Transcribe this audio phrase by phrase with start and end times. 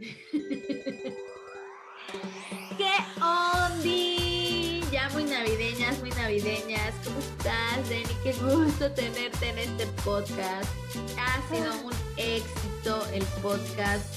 [2.78, 2.92] ¿Qué
[3.22, 4.82] ondi?
[4.90, 6.94] Ya muy navideñas, muy navideñas.
[7.04, 8.14] ¿Cómo estás, Denny?
[8.22, 10.70] Qué gusto tenerte en este podcast.
[11.18, 14.16] Ha sido un éxito el podcast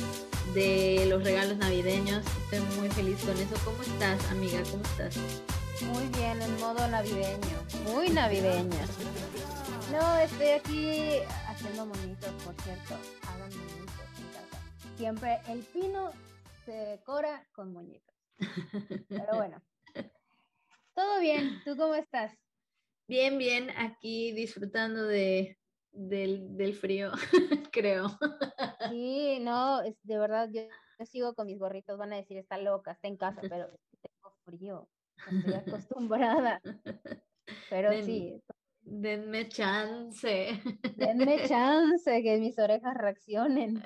[0.53, 2.23] de los regalos navideños.
[2.43, 3.55] Estoy muy feliz con eso.
[3.65, 4.61] ¿Cómo estás, amiga?
[4.71, 5.17] ¿Cómo estás?
[5.81, 7.57] Muy bien, en modo navideño.
[7.91, 8.69] Muy navideña.
[9.91, 12.95] No, estoy aquí haciendo monitos, por cierto.
[15.03, 16.11] Siempre el pino
[16.63, 18.15] se decora con moñitos.
[19.09, 19.61] Pero bueno.
[20.95, 22.31] Todo bien, ¿tú cómo estás?
[23.09, 25.59] Bien, bien, aquí disfrutando de,
[25.91, 27.11] del, del frío,
[27.73, 28.17] creo.
[28.91, 30.61] Sí, no, es, de verdad, yo,
[30.97, 34.37] yo sigo con mis gorritos, van a decir, está loca, está en casa, pero tengo
[34.45, 34.87] frío,
[35.29, 36.61] estoy acostumbrada.
[37.69, 38.41] Pero Den- sí,
[38.79, 40.61] Denme chance.
[40.95, 43.83] denme chance que mis orejas reaccionen.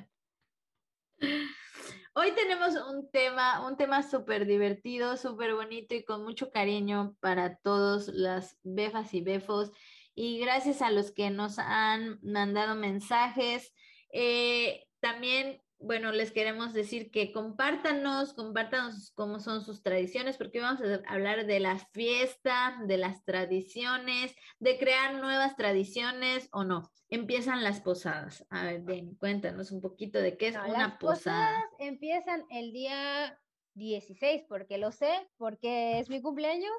[2.13, 7.57] Hoy tenemos un tema, un tema súper divertido, súper bonito y con mucho cariño para
[7.57, 9.71] todos las befas y befos.
[10.15, 13.71] Y gracias a los que nos han mandado mensajes.
[14.11, 20.81] Eh, también, bueno, les queremos decir que compártanos, compártanos cómo son sus tradiciones, porque vamos
[20.81, 26.89] a hablar de la fiesta, de las tradiciones, de crear nuevas tradiciones o no.
[27.09, 28.45] Empiezan las posadas.
[28.49, 31.51] A ver, Denny, cuéntanos un poquito de qué es No, una las posada.
[31.51, 33.39] posadas empiezan el día
[33.75, 36.71] 16, porque lo sé, porque es mi cumpleaños.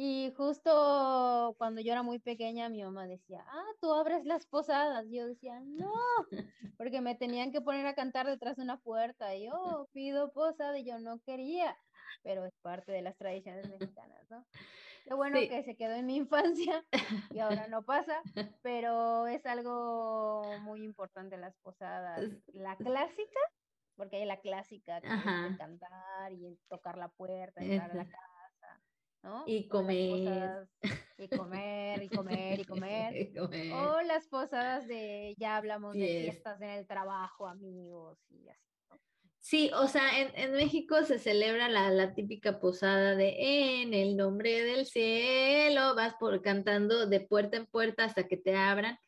[0.00, 5.06] Y justo cuando yo era muy pequeña, mi mamá decía, ah, tú abres las posadas.
[5.10, 5.92] Yo decía, no,
[6.78, 9.34] porque me tenían que poner a cantar detrás de una puerta.
[9.34, 9.50] Y yo
[9.92, 11.76] pido posada y yo no quería,
[12.22, 14.46] pero es parte de las tradiciones mexicanas, ¿no?
[15.06, 15.48] Lo bueno Sí.
[15.48, 16.84] que se quedó en mi infancia
[17.36, 18.22] y ahora no pasa,
[18.62, 22.22] pero es algo muy importante las posadas.
[22.52, 23.40] La clásica,
[23.96, 28.04] porque hay la clásica que es de cantar y tocar la puerta, entrar a la
[28.04, 28.27] casa,
[29.22, 29.44] ¿no?
[29.46, 30.68] Y comer.
[31.18, 33.16] y comer y comer y comer.
[33.16, 33.72] Y comer.
[33.72, 38.60] O las posadas de, ya hablamos de Fies- fiestas en el trabajo, amigos y así.
[38.90, 38.96] ¿no?
[39.40, 44.16] Sí, o sea, en, en México se celebra la, la típica posada de en el
[44.16, 48.98] nombre del cielo, vas por cantando de puerta en puerta hasta que te abran.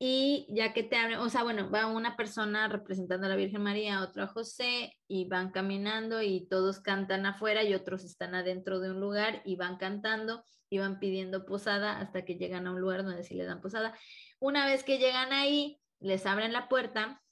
[0.00, 3.62] Y ya que te abren, o sea, bueno, va una persona representando a la Virgen
[3.62, 8.78] María, otro a José, y van caminando y todos cantan afuera y otros están adentro
[8.78, 12.80] de un lugar y van cantando y van pidiendo posada hasta que llegan a un
[12.80, 13.98] lugar donde sí le dan posada.
[14.38, 17.24] Una vez que llegan ahí, les abren la puerta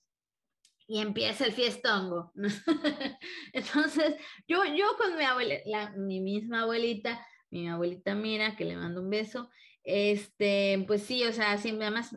[0.88, 2.32] y empieza el fiestongo.
[3.52, 4.16] Entonces,
[4.48, 9.02] yo, yo con mi abuela, la- mi misma abuelita, mi abuelita Mira, que le mando
[9.02, 9.50] un beso,
[9.84, 12.16] este, pues sí, o sea, sí, además,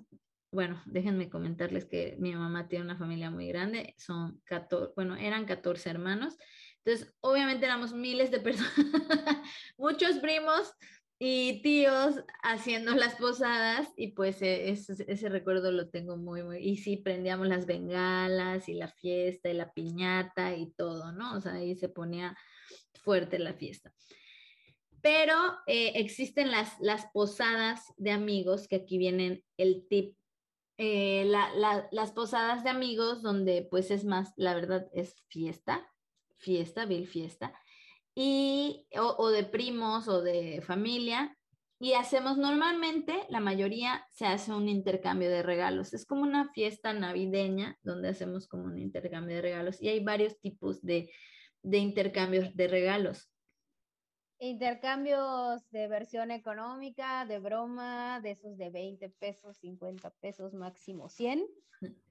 [0.52, 5.46] bueno, déjenme comentarles que mi mamá tiene una familia muy grande, son 14, bueno, eran
[5.46, 6.38] 14 hermanos,
[6.84, 8.74] entonces, obviamente éramos miles de personas,
[9.78, 10.74] muchos primos
[11.20, 16.60] y tíos haciendo las posadas y pues eh, ese, ese recuerdo lo tengo muy, muy,
[16.60, 21.36] y sí, prendíamos las bengalas y la fiesta y la piñata y todo, ¿no?
[21.36, 22.38] O sea, ahí se ponía
[23.04, 23.94] fuerte la fiesta.
[25.02, 25.36] Pero
[25.68, 30.16] eh, existen las, las posadas de amigos, que aquí vienen el tip.
[30.82, 35.92] Eh, la- la- las posadas de amigos, donde pues es más, la verdad, es fiesta,
[36.38, 37.54] fiesta, vil fiesta,
[38.16, 41.36] y, o, o de primos o de familia,
[41.82, 45.94] y hacemos normalmente, la mayoría se hace un intercambio de regalos.
[45.94, 50.40] Es como una fiesta navideña donde hacemos como un intercambio de regalos, y hay varios
[50.40, 51.12] tipos de,
[51.62, 53.30] de intercambios de regalos.
[54.42, 61.46] Intercambios de versión económica, de broma, de esos de 20 pesos, 50 pesos, máximo 100.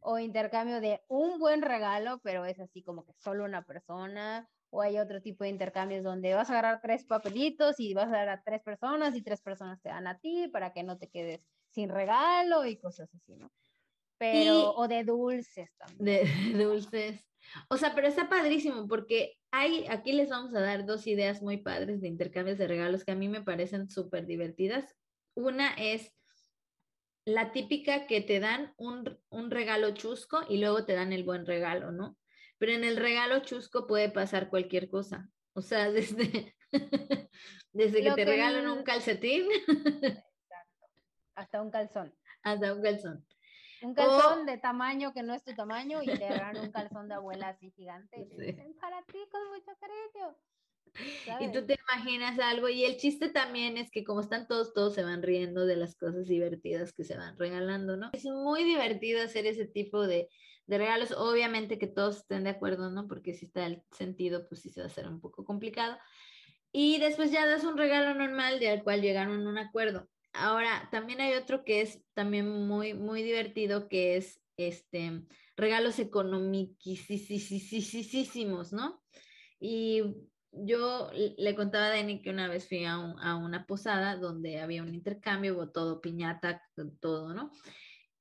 [0.01, 4.49] O intercambio de un buen regalo, pero es así como que solo una persona.
[4.71, 8.17] O hay otro tipo de intercambios donde vas a agarrar tres papelitos y vas a
[8.19, 11.09] dar a tres personas y tres personas te dan a ti para que no te
[11.09, 13.51] quedes sin regalo y cosas así, ¿no?
[14.19, 16.05] Pero, Y- o de dulces también.
[16.05, 16.25] de,
[16.59, 17.28] de dulces.
[17.69, 21.59] O sea, pero está padrísimo porque hay, aquí les vamos a dar dos ideas muy
[21.59, 24.95] padres de intercambios de regalos que a mí me parecen súper divertidas.
[25.35, 26.15] Una es
[27.25, 31.47] la típica que te dan un, un regalo chusco y luego te dan el buen
[31.47, 32.17] regalo, ¿no?
[32.59, 35.29] Pero en el regalo chusco puede pasar cualquier cosa.
[35.53, 36.57] O sea, desde,
[37.73, 39.45] desde que Lo te que regalan un calcetín
[41.35, 42.15] Hasta un calzón.
[42.43, 43.28] hasta un calzón.
[43.81, 47.15] Un calzón de tamaño que no es tu tamaño y te dan un calzón de
[47.15, 48.43] abuela así gigante y te Sí.
[48.47, 50.37] dicen para ti con mucho cariño.
[51.41, 54.95] Y tú te imaginas algo y el chiste también es que como están todos, todos
[54.95, 58.11] se van riendo de las cosas divertidas que se van regalando, ¿no?
[58.13, 60.29] Es muy divertido hacer ese tipo de,
[60.67, 63.07] de regalos, obviamente que todos estén de acuerdo, ¿no?
[63.07, 65.99] Porque si está el sentido, pues sí se va a hacer un poco complicado.
[66.73, 70.09] Y después ya das un regalo normal de al cual llegaron a un acuerdo.
[70.33, 75.23] Ahora, también hay otro que es también muy, muy divertido, que es este,
[75.57, 79.03] regalos económicos, ¿no?
[79.61, 80.03] Y
[80.53, 84.83] yo le contaba a Dani que una vez fui a, a, una posada donde había
[84.83, 86.63] un intercambio, todo piñata,
[87.01, 87.51] todo, ¿no?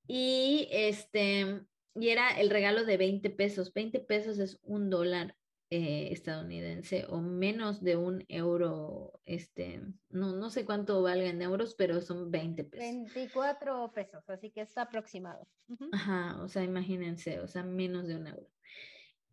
[0.07, 1.62] Y este,
[1.95, 3.74] y era el regalo de 20 pesos.
[3.74, 5.36] 20 pesos es un dólar
[5.69, 11.75] eh, estadounidense o menos de un euro, este, no, no sé cuánto valga en euros,
[11.75, 12.87] pero son 20 pesos.
[13.13, 15.45] 24 pesos, así que está aproximado.
[15.91, 18.47] Ajá, o sea, imagínense, o sea, menos de un euro.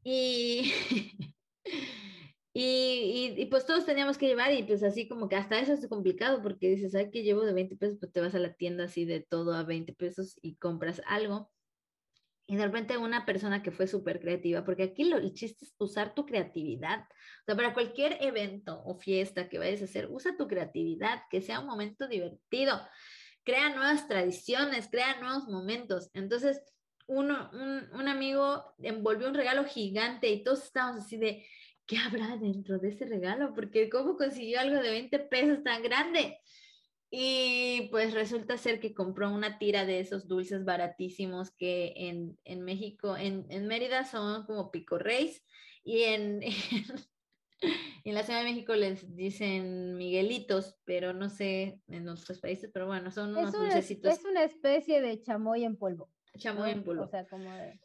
[2.56, 5.72] Y, y, y, pues todos teníamos que llevar y pues así como que hasta eso
[5.72, 7.98] es complicado porque dices, ay, que llevo de 20 pesos?
[7.98, 11.50] Pues te vas a la tienda así de todo a 20 pesos y compras algo
[12.46, 15.74] y de repente una persona que fue súper creativa, porque aquí lo, el chiste es
[15.78, 17.00] usar tu creatividad.
[17.00, 21.40] O sea, para cualquier evento o fiesta que vayas a hacer, usa tu creatividad, que
[21.40, 22.80] sea un momento divertido.
[23.44, 26.10] Crea nuevas tradiciones, crea nuevos momentos.
[26.12, 26.62] Entonces,
[27.06, 31.46] uno, un, un amigo envolvió un regalo gigante y todos estábamos así de,
[31.86, 33.54] ¿qué habrá dentro de ese regalo?
[33.54, 36.38] Porque ¿cómo consiguió algo de 20 pesos tan grande?
[37.16, 42.62] Y pues resulta ser que compró una tira de esos dulces baratísimos que en, en
[42.62, 45.40] México, en, en, Mérida son como pico reis
[45.84, 46.40] y en,
[48.04, 52.88] en, la Ciudad de México les dicen miguelitos, pero no sé en otros países, pero
[52.88, 54.12] bueno, son unos dulcecitos.
[54.12, 56.10] Es una especie de chamoy en polvo.
[56.36, 57.04] Chamoy en polvo.
[57.04, 57.78] O sea, como de...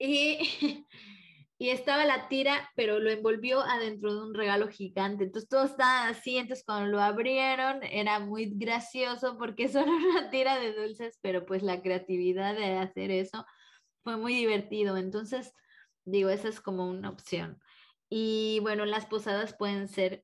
[0.00, 0.84] Y
[1.64, 5.24] y estaba la tira, pero lo envolvió adentro de un regalo gigante.
[5.24, 10.58] Entonces todo estaba así, entonces cuando lo abrieron era muy gracioso porque solo una tira
[10.58, 13.46] de dulces, pero pues la creatividad de hacer eso
[14.02, 14.98] fue muy divertido.
[14.98, 15.54] Entonces,
[16.04, 17.58] digo, esa es como una opción.
[18.10, 20.22] Y bueno, las posadas pueden ser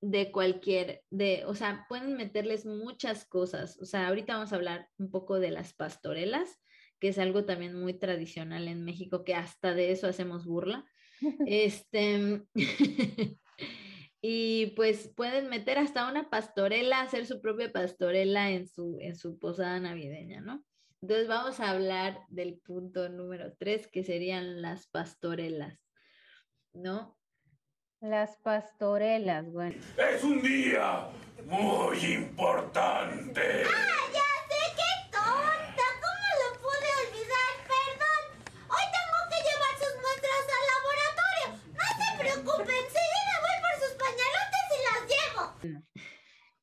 [0.00, 3.76] de cualquier, de, o sea, pueden meterles muchas cosas.
[3.80, 6.60] O sea, ahorita vamos a hablar un poco de las pastorelas
[7.00, 10.84] que es algo también muy tradicional en México, que hasta de eso hacemos burla.
[11.46, 12.42] Este,
[14.22, 19.38] y pues pueden meter hasta una pastorela, hacer su propia pastorela en su, en su
[19.38, 20.64] posada navideña, ¿no?
[21.02, 25.78] Entonces vamos a hablar del punto número tres, que serían las pastorelas,
[26.72, 27.18] ¿no?
[28.00, 29.76] Las pastorelas, bueno.
[30.14, 31.08] Es un día
[31.44, 33.64] muy importante.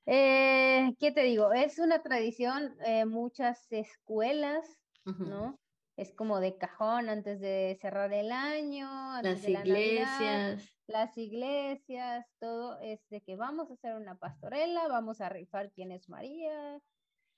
[0.09, 1.51] Eh, ¿Qué te digo?
[1.51, 4.65] Es una tradición, eh, muchas escuelas,
[5.03, 5.59] ¿no?
[5.97, 8.89] Es como de cajón antes de cerrar el año.
[9.21, 10.73] las iglesias.
[10.87, 15.91] las iglesias, todo es de que vamos a hacer una pastorela, vamos a rifar quién
[15.91, 16.79] es María.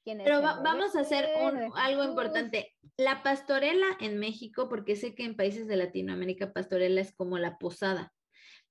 [0.04, 1.27] Quién es Pero vamos a hacer
[1.75, 2.75] algo importante.
[2.98, 7.57] La pastorela en México, porque sé que en países de Latinoamérica pastorela es como la
[7.57, 8.13] posada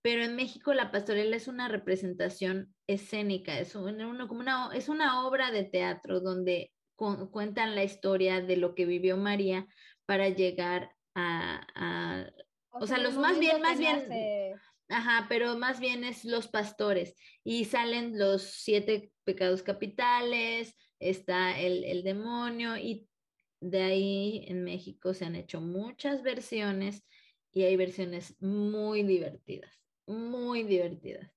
[0.08, 3.88] pero en México la pastorela es una representación escénica, es, como
[4.40, 9.66] una, es una obra de teatro donde cuentan la historia de lo que vivió María
[10.06, 12.24] para llegar a,
[12.70, 17.66] o, sea, los más bien, más bien, ajá, pero más bien es los pastores y
[17.66, 23.06] salen los siete pecados capitales, está el, el demonio y
[23.60, 27.04] de ahí en México se han hecho muchas versiones
[27.52, 29.77] y hay versiones muy divertidas
[30.08, 31.30] muy divertidas.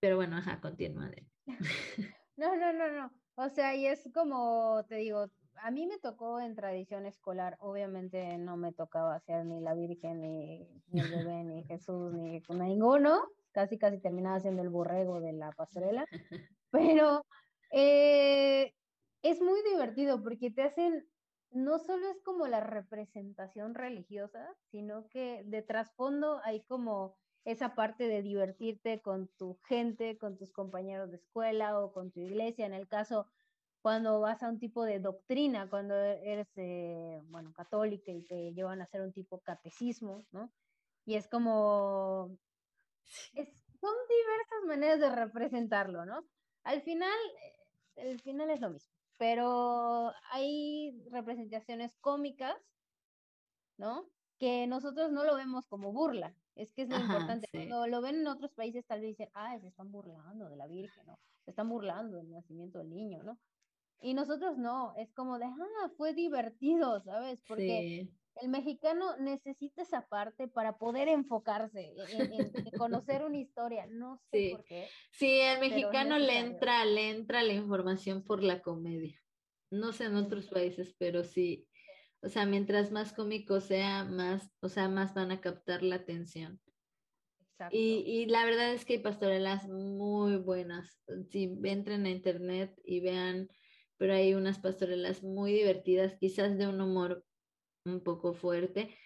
[0.00, 1.10] Pero bueno, ajá, continúa.
[2.34, 3.12] No, no, no, no.
[3.34, 8.36] O sea, y es como te digo, a mí me tocó en tradición escolar, obviamente
[8.38, 13.22] no me tocaba ser ni la Virgen, ni, ni el bebé, ni Jesús, ni ninguno.
[13.52, 16.06] Casi, casi terminaba siendo el borrego de la pastorela.
[16.70, 17.24] Pero
[17.70, 18.74] eh,
[19.22, 21.06] es muy divertido porque te hacen,
[21.50, 28.06] no solo es como la representación religiosa, sino que de trasfondo hay como esa parte
[28.08, 32.74] de divertirte con tu gente, con tus compañeros de escuela o con tu iglesia, en
[32.74, 33.26] el caso
[33.82, 38.80] cuando vas a un tipo de doctrina, cuando eres, eh, bueno, católica y te llevan
[38.80, 40.52] a hacer un tipo catecismo, ¿no?
[41.04, 42.38] Y es como,
[43.34, 46.24] son diversas maneras de representarlo, ¿no?
[46.62, 47.18] Al final,
[47.96, 52.56] el final es lo mismo, pero hay representaciones cómicas,
[53.78, 54.08] ¿no?
[54.38, 57.48] Que nosotros no lo vemos como burla, Es que es lo Ajá, importante.
[57.52, 57.58] sí.
[57.68, 60.66] Cuando lo ven en otros países, tal vez dicen, ah, se están burlando de la
[60.66, 61.20] Virgen, ¿no?
[61.44, 63.40] Se están burlando del nacimiento del niño, ¿no?
[64.00, 67.40] Y nosotros no, es como de, ah, fue divertido, ¿sabes?
[67.46, 73.38] Porque Sí, el mexicano necesita esa parte para poder enfocarse en, en- en conocer una
[73.38, 73.86] historia.
[73.86, 74.50] No sé Sí.
[74.50, 74.94] por qué.
[75.12, 79.20] sí, Pero mexicano le entra, le entra la información por la comedia.
[79.70, 81.68] No sé en otros países, pero sí.
[82.22, 86.60] O sea, mientras más cómico sea, más, o sea, más van a captar la atención.
[87.40, 87.76] Exacto.
[87.76, 91.02] Y, y la verdad es que hay pastorelas muy buenas.
[91.30, 93.48] Si entren a internet y vean,
[93.96, 97.24] pero hay unas pastorelas muy divertidas, quizás de un humor
[97.84, 98.96] un poco fuerte,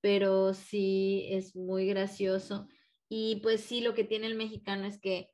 [0.00, 2.68] pero sí es muy gracioso.
[3.08, 5.30] Y pues sí, lo que tiene el mexicano es que,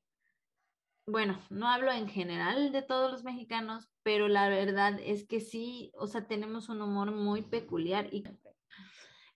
[1.06, 5.92] bueno, no hablo en general de todos los mexicanos, pero la verdad es que sí,
[5.94, 8.24] o sea, tenemos un humor muy peculiar y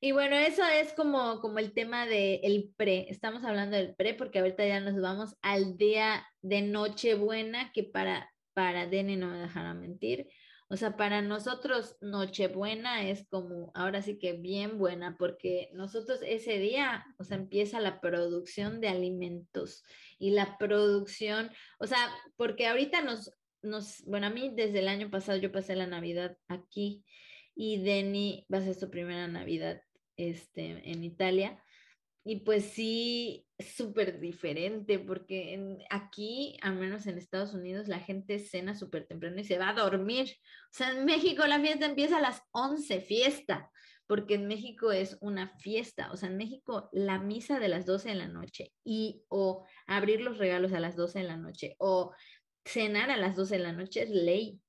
[0.00, 3.06] y bueno, eso es como, como el tema del pre.
[3.08, 8.30] Estamos hablando del pre porque ahorita ya nos vamos al día de Nochebuena, que para,
[8.52, 10.28] para Deni no me dejará mentir.
[10.68, 16.58] O sea, para nosotros Nochebuena es como, ahora sí que bien buena, porque nosotros ese
[16.58, 19.84] día, o sea, empieza la producción de alimentos
[20.18, 23.30] y la producción, o sea, porque ahorita nos,
[23.64, 27.04] nos, bueno, a mí desde el año pasado yo pasé la Navidad aquí
[27.54, 29.80] y Denny va a ser su primera Navidad
[30.16, 31.62] este, en Italia.
[32.26, 38.74] Y pues sí, súper diferente porque aquí, al menos en Estados Unidos, la gente cena
[38.74, 40.34] súper temprano y se va a dormir.
[40.70, 43.70] O sea, en México la fiesta empieza a las 11, fiesta,
[44.06, 46.10] porque en México es una fiesta.
[46.12, 50.22] O sea, en México la misa de las 12 de la noche y o abrir
[50.22, 52.14] los regalos a las 12 de la noche o
[52.64, 54.60] cenar a las 12 de la noche es ley.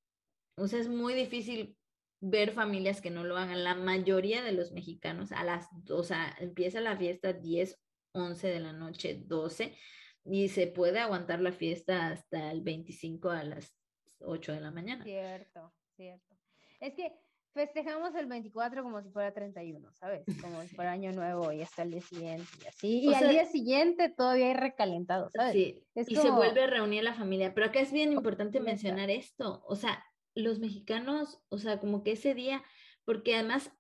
[0.58, 1.78] O sea, es muy difícil
[2.22, 3.64] ver familias que no lo hagan.
[3.64, 7.80] La mayoría de los mexicanos a las, o sea, empieza la fiesta 10,
[8.14, 9.78] 11 de la noche, 12,
[10.26, 13.76] y se puede aguantar la fiesta hasta el 25 a las
[14.20, 15.04] 8 de la mañana.
[15.04, 16.36] Cierto, cierto.
[16.80, 17.14] Es que
[17.56, 20.24] festejamos el 24 como si fuera 31, ¿sabes?
[20.42, 23.00] Como si fuera año nuevo y hasta el día siguiente y así.
[23.06, 25.54] Y O al sea- día siguiente todavía hay recalentado, ¿sabes?
[25.54, 27.54] Sí, Es y se vuelve a reunir la familia.
[27.56, 28.72] Pero acá es bien importante Neta.
[28.72, 29.64] mencionar esto.
[29.68, 30.04] O sea,
[30.36, 32.62] los mexicanos, o sea, como que ese día,
[33.06, 33.72] porque además,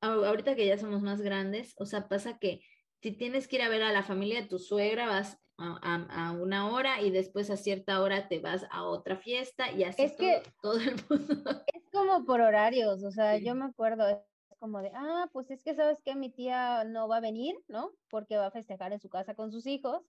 [0.00, 2.60] ahorita que ya somos más grandes, o sea, pasa que
[3.00, 5.38] si tienes que ir a ver a la familia de tu suegra, vas
[5.82, 10.02] a, una hora y después a cierta hora te vas a otra fiesta y así
[10.02, 11.50] Es todo, que- todo el mundo.
[11.66, 13.44] Es como por horarios, o sea, Sí.
[13.44, 14.18] yo me acuerdo, es
[14.58, 17.90] como de, ah, pues es que sabes que mi tía no va a venir, ¿no?
[18.08, 20.02] Porque va a festejar en su casa con sus hijos.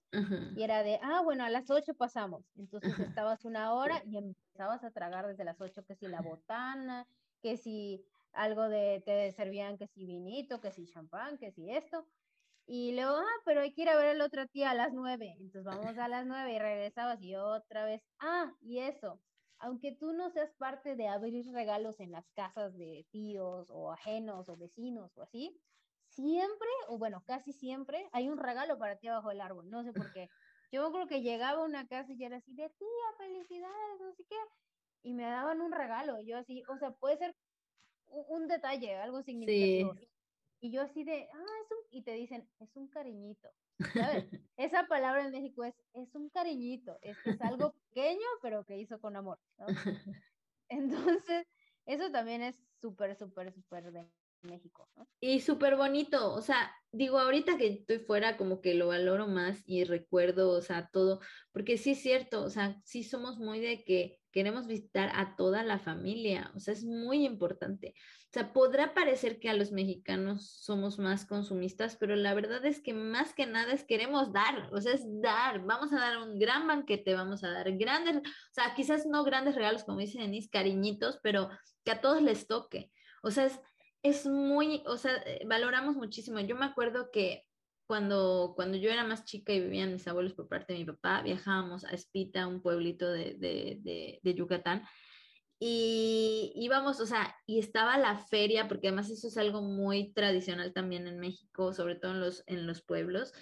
[0.56, 2.44] Y era de, ah, bueno, a las 8 pasamos.
[2.56, 7.06] Entonces estabas una hora y empezabas a tragar desde las 8 que si la botana,
[7.42, 12.06] que si algo de, te servían, que si vinito, que si champán, que si esto.
[12.66, 14.92] Y luego, ah, pero hay que ir a ver a la otra tía a las
[14.92, 15.34] 9.
[15.38, 19.20] Entonces vamos a las 9 y regresabas y otra vez, ah, y eso.
[19.58, 24.48] Aunque tú no seas parte de abrir regalos en las casas de tíos o ajenos
[24.48, 25.60] o vecinos o así,
[26.08, 29.68] siempre, o bueno, casi siempre, hay un regalo para ti abajo del árbol.
[29.70, 30.30] No sé por qué.
[30.72, 34.24] Yo creo que llegaba a una casa y era así de tía, felicidades, no sé
[34.28, 34.36] qué.
[35.02, 36.20] Y me daban un regalo.
[36.20, 37.36] Yo así, o sea, puede ser
[38.06, 39.94] u- un, detalle, algo significativo.
[40.64, 43.50] Y yo así de, ah, es un, y te dicen, es un cariñito.
[43.92, 44.24] ¿Sabes?
[44.56, 46.98] Esa palabra en México es, es un cariñito.
[47.02, 49.38] Es, es algo pequeño, pero que hizo con amor.
[49.58, 49.66] ¿no?
[50.70, 51.46] Entonces,
[51.84, 54.08] eso también es súper, súper, súper de
[54.44, 55.08] México, ¿no?
[55.20, 59.62] Y súper bonito, o sea, digo, ahorita que estoy fuera como que lo valoro más
[59.66, 61.20] y recuerdo, o sea, todo,
[61.52, 65.62] porque sí es cierto, o sea, sí somos muy de que queremos visitar a toda
[65.62, 67.94] la familia, o sea, es muy importante.
[67.96, 72.80] O sea, podrá parecer que a los mexicanos somos más consumistas, pero la verdad es
[72.80, 76.36] que más que nada es queremos dar, o sea, es dar, vamos a dar un
[76.38, 78.20] gran banquete, vamos a dar grandes, o
[78.52, 81.48] sea, quizás no grandes regalos, como dice Denise, cariñitos, pero
[81.84, 82.90] que a todos les toque.
[83.22, 83.60] O sea, es,
[84.04, 86.38] es muy, o sea, eh, valoramos muchísimo.
[86.40, 87.44] Yo me acuerdo que
[87.86, 91.22] cuando, cuando yo era más chica y vivían mis abuelos por parte de mi papá,
[91.22, 94.84] viajábamos a Espita, un pueblito de, de, de, Yucatán,
[95.58, 100.74] y íbamos, o sea, y estaba la feria, porque además eso es algo muy tradicional
[100.74, 103.32] también en México, sobre todo los, en los pueblos.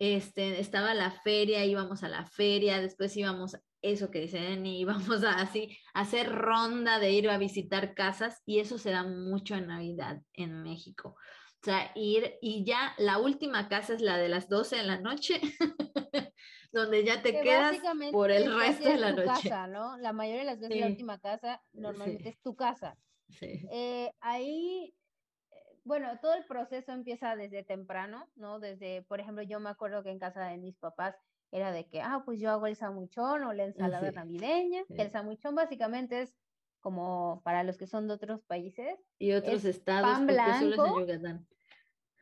[0.00, 4.66] Este, estaba la feria, íbamos a la feria, después íbamos, eso que dicen,
[5.14, 9.04] íbamos a así, a hacer ronda de ir a visitar casas, y eso se da
[9.04, 11.16] mucho en Navidad en México.
[11.62, 14.98] O sea, ir, y ya la última casa es la de las 12 de la
[14.98, 15.40] noche,
[16.72, 17.76] donde ya te Que quedas
[18.10, 19.50] por el resto de la tu noche.
[19.50, 19.98] casa, ¿no?
[19.98, 20.92] La mayoría de las veces la Sí.
[20.92, 22.28] última casa normalmente Sí.
[22.30, 22.96] es tu casa.
[23.28, 23.68] Sí.
[23.70, 24.94] Eh, ahí,
[25.84, 28.60] bueno, todo el proceso empieza desde temprano, ¿no?
[28.60, 31.16] Desde, por ejemplo, yo me acuerdo que en casa de mis papás
[31.50, 35.10] era de que, ah, pues yo hago el samuchón o la ensalada navideña, que el
[35.10, 36.34] samuchón básicamente es
[36.80, 38.98] como para los que son de otros países.
[39.18, 41.04] Y otros estados, pan blanco.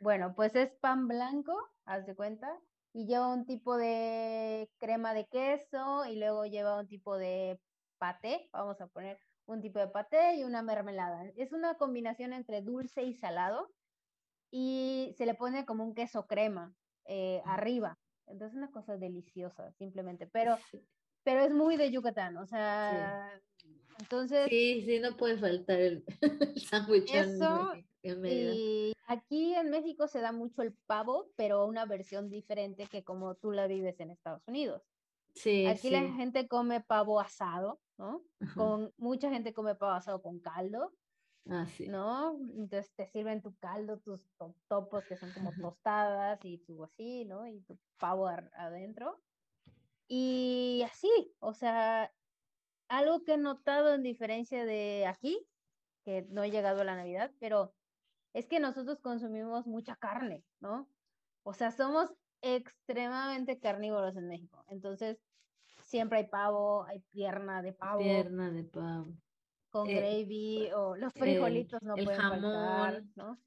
[0.01, 2.59] Bueno, pues es pan blanco, haz de cuenta,
[2.93, 7.61] y lleva un tipo de crema de queso y luego lleva un tipo de
[7.99, 11.25] paté, vamos a poner un tipo de paté y una mermelada.
[11.37, 13.73] Es una combinación entre dulce y salado
[14.51, 16.75] y se le pone como un queso crema
[17.07, 17.99] eh, arriba.
[18.27, 20.27] Entonces una cosa deliciosa, simplemente.
[20.27, 20.59] Pero,
[21.25, 23.33] pero es muy de Yucatán, o sea,
[23.99, 24.49] entonces...
[24.49, 26.05] Sí, sí, no puede faltar el,
[26.71, 27.13] sándwich.
[27.13, 33.03] Eso, y aquí en México se da mucho el pavo, pero una versión diferente que
[33.03, 34.83] como tú la vives en Estados Unidos.
[35.39, 38.23] Sí, aquí la gente come pavo asado, ¿no?
[38.57, 40.93] Con, mucha gente come pavo asado con caldo.
[41.49, 41.89] Ah, sí.
[41.89, 42.37] ¿No?
[42.57, 44.29] Entonces te sirven tu caldo, tus
[44.69, 47.47] topos que son como tostadas y tu así, ¿no?
[47.47, 49.21] Y tu pavo adentro.
[50.09, 52.13] Y así, o sea,
[52.89, 55.47] algo que he notado en diferencia de aquí,
[56.05, 57.75] que no he llegado a la Navidad, pero
[58.35, 60.89] es que nosotros consumimos mucha carne, ¿no?
[61.45, 64.65] O sea, somos extremadamente carnívoros en México.
[64.69, 65.19] Entonces,
[65.89, 67.99] siempre hay pavo, hay pierna de pavo.
[67.99, 69.07] Pierna de pavo.
[69.71, 72.41] Con eh, gravy o los frijolitos no pueden jamón.
[72.41, 73.39] faltar, ¿no?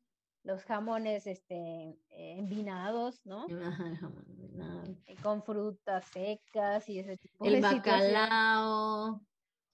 [0.43, 3.45] Los jamones este, envinados, ¿no?
[3.45, 4.83] Ajá, jamón envinado.
[5.05, 7.73] Eh, con frutas secas y ese tipo de cosas.
[7.73, 9.21] El bacalao.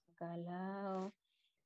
[0.09, 1.13] Bacalao.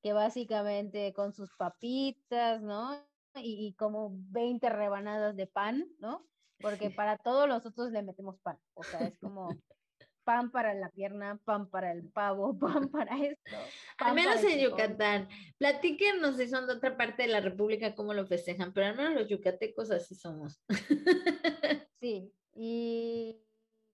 [0.03, 2.95] Que básicamente con sus papitas, ¿no?
[3.35, 6.27] y, como 20 rebanadas de pan, ¿no?
[6.59, 8.59] Porque para todos los otros le metemos pan.
[8.73, 9.47] O sea, es como
[10.23, 13.43] pan para la pierna, pan para el pavo, pan para esto.
[13.97, 15.27] al menos en Yucatán.
[15.57, 19.13] Platíquenos si son de otra parte de la República, cómo lo festejan, pero al menos
[19.13, 20.61] los yucatecos así somos.
[22.01, 23.41] sí, y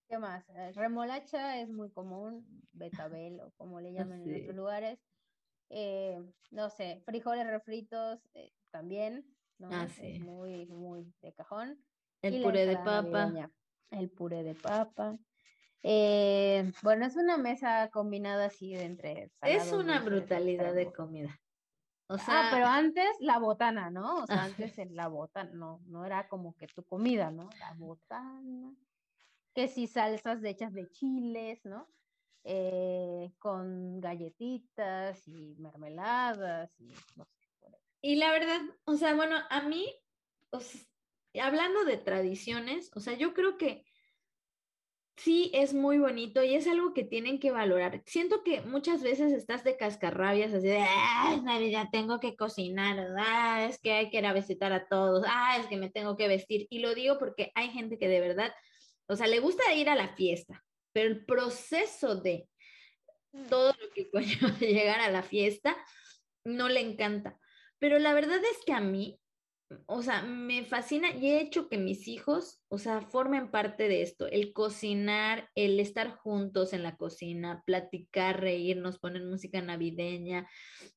[0.10, 0.48] ¿qué más?
[0.50, 5.00] Eh, remolacha es muy común, betabel o como le llaman en otros lugares.
[5.70, 9.26] Eh, no sé, frijoles refritos, eh, también,
[9.58, 9.70] ¿no?
[9.72, 10.20] Ah, sí.
[10.20, 11.84] muy, muy de cajón.
[12.22, 13.52] El puré de papa.
[13.92, 15.18] El puré de papa.
[15.84, 19.32] Eh, bueno, es una mesa combinada así de entre.
[19.42, 21.40] Es una brutalidad de comida.
[22.10, 24.24] O ah, sea, ah, pero antes la botana, ¿no?
[24.24, 27.50] O sea, antes en la botana, no, no era como que tu comida, ¿no?
[27.60, 28.74] La botana.
[29.54, 31.88] Que si salsas de hechas de chiles, ¿no?
[32.44, 37.48] Eh, con galletitas y mermeladas y no sé.
[38.02, 39.94] Y la verdad, o sea, bueno, a mí,
[41.42, 43.84] hablando de tradiciones, o sea, yo creo que
[45.18, 48.02] sí es muy bonito y es algo que tienen que valorar.
[48.06, 53.66] Siento que muchas veces estás de cascarrabias, así de, ah, Navidad, tengo que cocinar, ah,
[53.68, 56.28] es que hay que ir a visitar a todos, ah, es que me tengo que
[56.28, 56.68] vestir.
[56.70, 58.54] Y lo digo porque hay gente que de verdad,
[59.08, 62.48] o sea, le gusta ir a la fiesta, pero el proceso de
[63.34, 63.48] mm.
[63.48, 65.76] todo lo que conlleva llegar a la fiesta
[66.46, 67.40] no le encanta.
[67.80, 69.20] Pero la verdad es que a mí,
[69.86, 74.02] o sea, me fascina y he hecho que mis hijos, o sea, formen parte de
[74.02, 80.48] esto, el cocinar, el estar juntos en la cocina, platicar, reírnos, poner música navideña,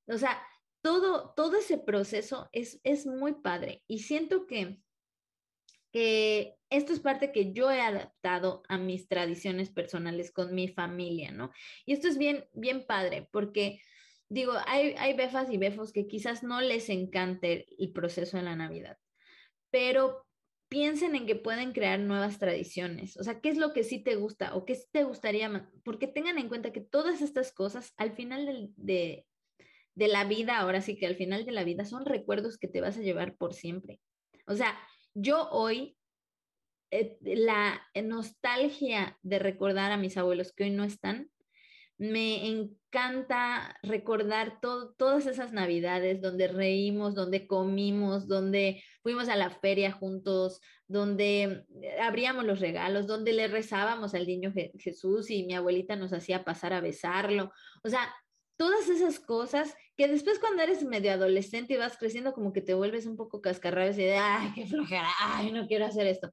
[0.06, 0.40] o sea,
[0.82, 4.80] todo, todo ese proceso es, es muy padre y siento que,
[5.92, 11.32] que esto es parte que yo he adaptado a mis tradiciones personales con mi familia,
[11.32, 11.50] ¿no?
[11.84, 13.80] Y esto es bien, bien padre porque
[14.30, 18.56] digo, hay, hay befas y befos que quizás no les encante el proceso de la
[18.56, 18.96] Navidad,
[19.70, 20.24] pero
[20.70, 23.16] piensen en que pueden crear nuevas tradiciones.
[23.16, 25.68] O sea, ¿qué es lo que sí te gusta o qué te gustaría?
[25.84, 29.26] Porque tengan en cuenta que todas estas cosas al final de,
[29.96, 32.80] de la vida, ahora sí que al final de la vida, son recuerdos que te
[32.80, 34.00] vas a llevar por siempre.
[34.46, 34.78] O sea,
[35.12, 35.96] yo hoy,
[36.92, 41.30] eh, la nostalgia de recordar a mis abuelos que hoy no están,
[42.00, 49.92] me encanta recordar todas esas navidades donde reímos, donde comimos, donde fuimos a la feria
[49.92, 51.66] juntos, donde
[52.00, 56.72] abríamos los regalos, donde le rezábamos al niño Jesús y mi abuelita nos hacía pasar
[56.72, 57.52] a besarlo.
[57.84, 58.10] O sea,
[58.56, 62.72] todas esas cosas que después cuando eres medio adolescente y vas creciendo como que te
[62.72, 66.32] vuelves un poco cascarrabias y de, ay, qué flojera, ay, no quiero hacer esto.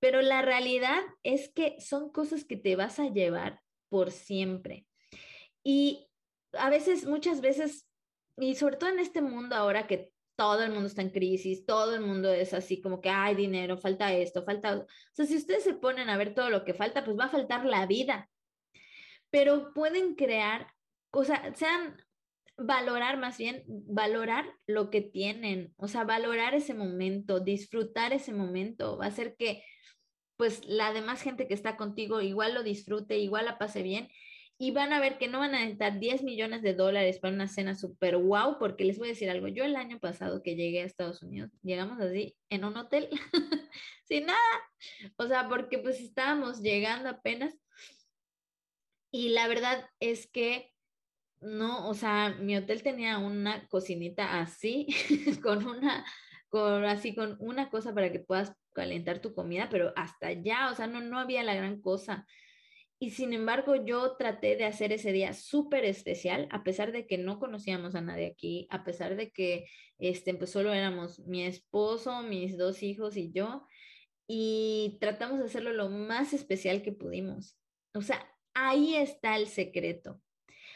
[0.00, 4.88] Pero la realidad es que son cosas que te vas a llevar por siempre.
[5.64, 6.06] Y
[6.52, 7.88] a veces, muchas veces,
[8.36, 11.94] y sobre todo en este mundo ahora que todo el mundo está en crisis, todo
[11.94, 14.76] el mundo es así como que hay dinero, falta esto, falta...
[14.78, 17.30] O sea, si ustedes se ponen a ver todo lo que falta, pues va a
[17.30, 18.28] faltar la vida.
[19.30, 20.72] Pero pueden crear,
[21.10, 21.96] o sea, sean,
[22.56, 28.96] valorar más bien, valorar lo que tienen, o sea, valorar ese momento, disfrutar ese momento,
[28.96, 29.64] va a hacer que
[30.36, 34.08] pues la demás gente que está contigo igual lo disfrute, igual la pase bien
[34.64, 37.48] y van a ver que no van a necesitar 10 millones de dólares para una
[37.48, 40.80] cena súper wow, porque les voy a decir algo, yo el año pasado que llegué
[40.80, 43.10] a Estados Unidos, llegamos así en un hotel
[44.04, 44.38] sin nada,
[45.18, 47.54] o sea, porque pues estábamos llegando apenas
[49.10, 50.72] y la verdad es que
[51.42, 54.86] no, o sea, mi hotel tenía una cocinita así,
[55.42, 56.06] con una,
[56.48, 60.74] con, así, con una cosa para que puedas calentar tu comida, pero hasta allá, o
[60.74, 62.26] sea, no, no había la gran cosa.
[62.98, 67.18] Y sin embargo, yo traté de hacer ese día súper especial, a pesar de que
[67.18, 69.66] no conocíamos a nadie aquí, a pesar de que
[69.98, 73.66] este, pues solo éramos mi esposo, mis dos hijos y yo,
[74.26, 77.58] y tratamos de hacerlo lo más especial que pudimos.
[77.94, 80.20] O sea, ahí está el secreto.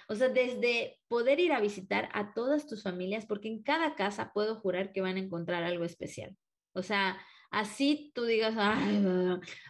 [0.08, 4.32] O sea, desde poder ir a visitar a todas tus familias, porque en cada casa
[4.32, 6.36] puedo jurar que van a encontrar algo especial.
[6.72, 7.18] O sea,
[7.50, 8.54] así tú digas,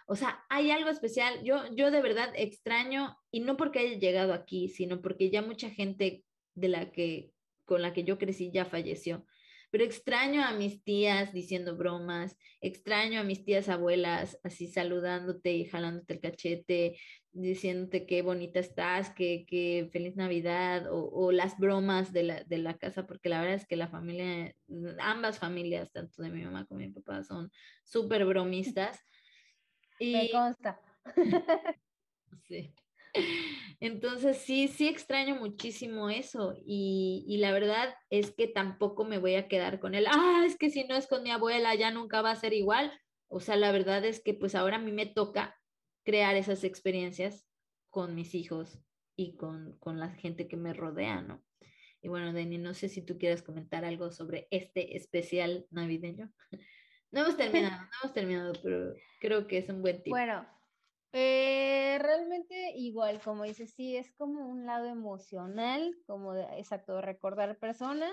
[0.06, 1.42] o sea, hay algo especial.
[1.44, 5.70] Yo, yo de verdad extraño, y no porque haya llegado aquí, sino porque ya mucha
[5.70, 7.32] gente de la que,
[7.64, 9.24] con la que yo crecí ya falleció
[9.70, 15.66] pero extraño a mis tías diciendo bromas, extraño a mis tías abuelas así saludándote y
[15.66, 16.98] jalándote el cachete,
[17.32, 23.06] diciéndote qué bonita estás, qué, feliz Navidad, o, las bromas de la, de la, casa,
[23.06, 24.54] porque la verdad es que la familia,
[24.98, 27.50] ambas familias, tanto de mi mamá como de mi papá, son
[27.84, 28.98] súper bromistas.
[29.98, 30.12] Y...
[30.12, 30.80] Me consta.
[32.48, 32.74] sí.
[33.80, 39.36] Entonces sí, sí extraño muchísimo eso y, y, la verdad es que tampoco me voy
[39.36, 42.20] a quedar con él, ah, es que si no es con mi abuela ya nunca
[42.20, 42.92] va a ser igual.
[43.28, 45.56] O sea, la verdad es que pues ahora a mí me toca
[46.04, 47.46] crear esas experiencias
[47.90, 48.80] con mis hijos
[49.14, 51.44] y con, con la gente que me rodea, ¿no?
[52.00, 56.32] Y bueno, Dani, no sé si tú quieres comentar algo sobre este especial navideño.
[57.10, 60.10] No hemos terminado, no hemos terminado, pero creo que es un buen tiempo.
[60.10, 60.46] Bueno,
[61.20, 67.58] eh, realmente igual, como dices, sí, es como un lado emocional, como de, exacto, recordar
[67.58, 68.12] personas,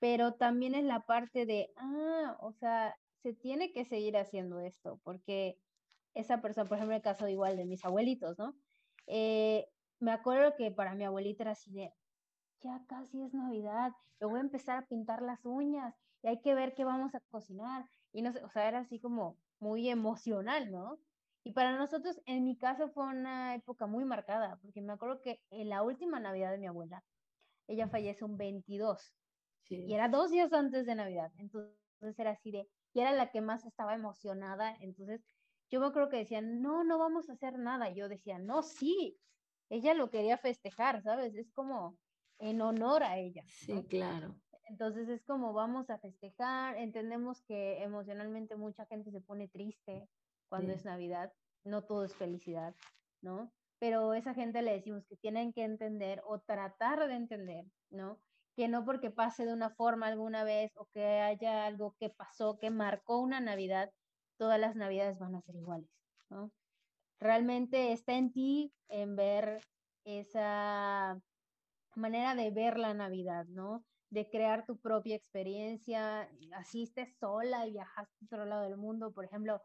[0.00, 5.00] pero también es la parte de, ah, o sea, se tiene que seguir haciendo esto,
[5.04, 5.60] porque
[6.14, 8.56] esa persona, por ejemplo, el caso igual de mis abuelitos, ¿no?
[9.06, 9.68] Eh,
[10.00, 11.94] me acuerdo que para mi abuelita era así de,
[12.62, 16.54] ya casi es Navidad, yo voy a empezar a pintar las uñas y hay que
[16.56, 17.88] ver qué vamos a cocinar.
[18.12, 20.98] Y no sé, o sea, era así como muy emocional, ¿no?
[21.48, 25.40] Y para nosotros, en mi caso, fue una época muy marcada, porque me acuerdo que
[25.48, 27.02] en la última Navidad de mi abuela,
[27.66, 29.16] ella falleció un 22,
[29.70, 33.40] y era dos días antes de Navidad, entonces era así de, y era la que
[33.40, 35.24] más estaba emocionada, entonces
[35.70, 39.18] yo me acuerdo que decía, no, no vamos a hacer nada, yo decía, no, sí,
[39.70, 41.34] ella lo quería festejar, ¿sabes?
[41.34, 41.96] Es como
[42.40, 43.42] en honor a ella.
[43.46, 44.34] Sí, claro.
[44.64, 50.10] Entonces es como vamos a festejar, entendemos que emocionalmente mucha gente se pone triste,
[50.48, 51.32] cuando es Navidad,
[51.64, 52.74] no todo es felicidad,
[53.20, 53.52] ¿no?
[53.78, 58.18] Pero esa gente le decimos que tienen que entender o tratar de entender, ¿no?
[58.56, 62.58] Que no porque pase de una forma alguna vez o que haya algo que pasó,
[62.58, 63.92] que marcó una Navidad,
[64.36, 65.90] todas las Navidades van a ser iguales,
[66.28, 66.50] ¿no?
[67.20, 69.60] Realmente está en ti en ver
[70.04, 71.20] esa
[71.94, 73.84] manera de ver la Navidad, ¿no?
[74.10, 79.12] De crear tu propia experiencia, así estés sola y viajaste a otro lado del mundo,
[79.12, 79.60] por ejemplo,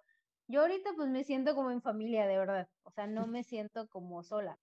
[0.54, 2.70] yo ahorita pues me siento como en familia, de verdad.
[2.84, 4.60] O sea, no me siento como sola.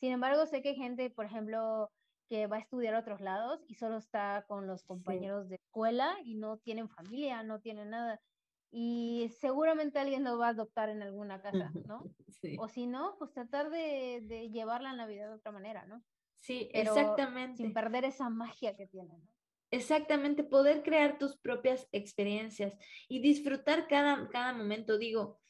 [0.00, 1.90] Sin embargo, sé que hay gente, por ejemplo,
[2.26, 6.16] que va a estudiar a otros lados y solo está con los compañeros de escuela
[6.24, 8.18] y no tienen familia, no tienen nada.
[8.70, 12.02] Y seguramente alguien lo va a adoptar en alguna casa, ¿no?
[12.58, 16.02] O si no, pues tratar de, de, llevar la Navidad de otra manera, ¿no?
[16.38, 17.58] Sí, exactamente.
[17.58, 19.35] Sin perder esa magia que tiene, ¿no?
[19.70, 22.72] Exactamente, poder crear tus propias experiencias
[23.08, 24.96] y disfrutar cada, cada momento.
[24.96, 25.40] Digo,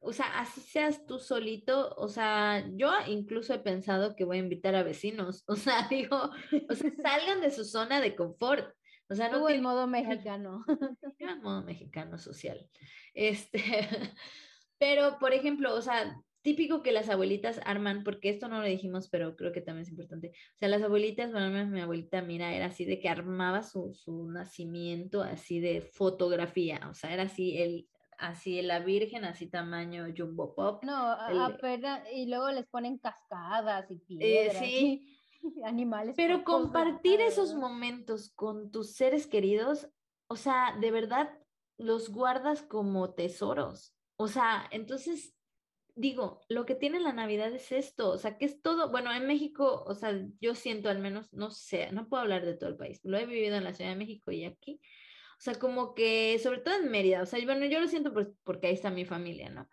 [0.00, 4.40] o sea, así seas tú solito, o sea, yo incluso he pensado que voy a
[4.40, 6.30] invitar a vecinos, o sea, digo,
[6.68, 8.74] o sea, salgan de su zona de confort.
[9.08, 10.64] O sea, no en modo mexicano.
[11.18, 12.70] En modo mexicano social.
[13.12, 13.60] Este,
[14.78, 19.08] pero, por ejemplo, o sea, típico que las abuelitas arman, porque esto no lo dijimos,
[19.08, 20.28] pero creo que también es importante.
[20.54, 24.30] O sea, las abuelitas, bueno, mi abuelita, mira, era así de que armaba su, su
[24.30, 27.88] nacimiento así de fotografía, o sea, era así el
[28.20, 30.84] así la virgen, así tamaño jumbo pop.
[30.84, 30.94] No,
[31.42, 34.58] apenas, y luego les ponen cascadas y eh, piedras.
[34.58, 35.16] sí.
[35.64, 36.14] animales.
[36.16, 39.88] Pero compartir esos momentos con tus seres queridos,
[40.28, 41.30] o sea, de verdad
[41.78, 43.94] los guardas como tesoros.
[44.16, 45.34] O sea, entonces
[46.00, 49.26] digo, lo que tiene la Navidad es esto, o sea, que es todo, bueno, en
[49.26, 52.76] México, o sea, yo siento al menos, no sé, no puedo hablar de todo el
[52.76, 54.80] país, lo he vivido en la Ciudad de México y aquí,
[55.38, 58.12] o sea, como que, sobre todo en Mérida, o sea, bueno, yo lo siento
[58.44, 59.68] porque ahí está mi familia, ¿no?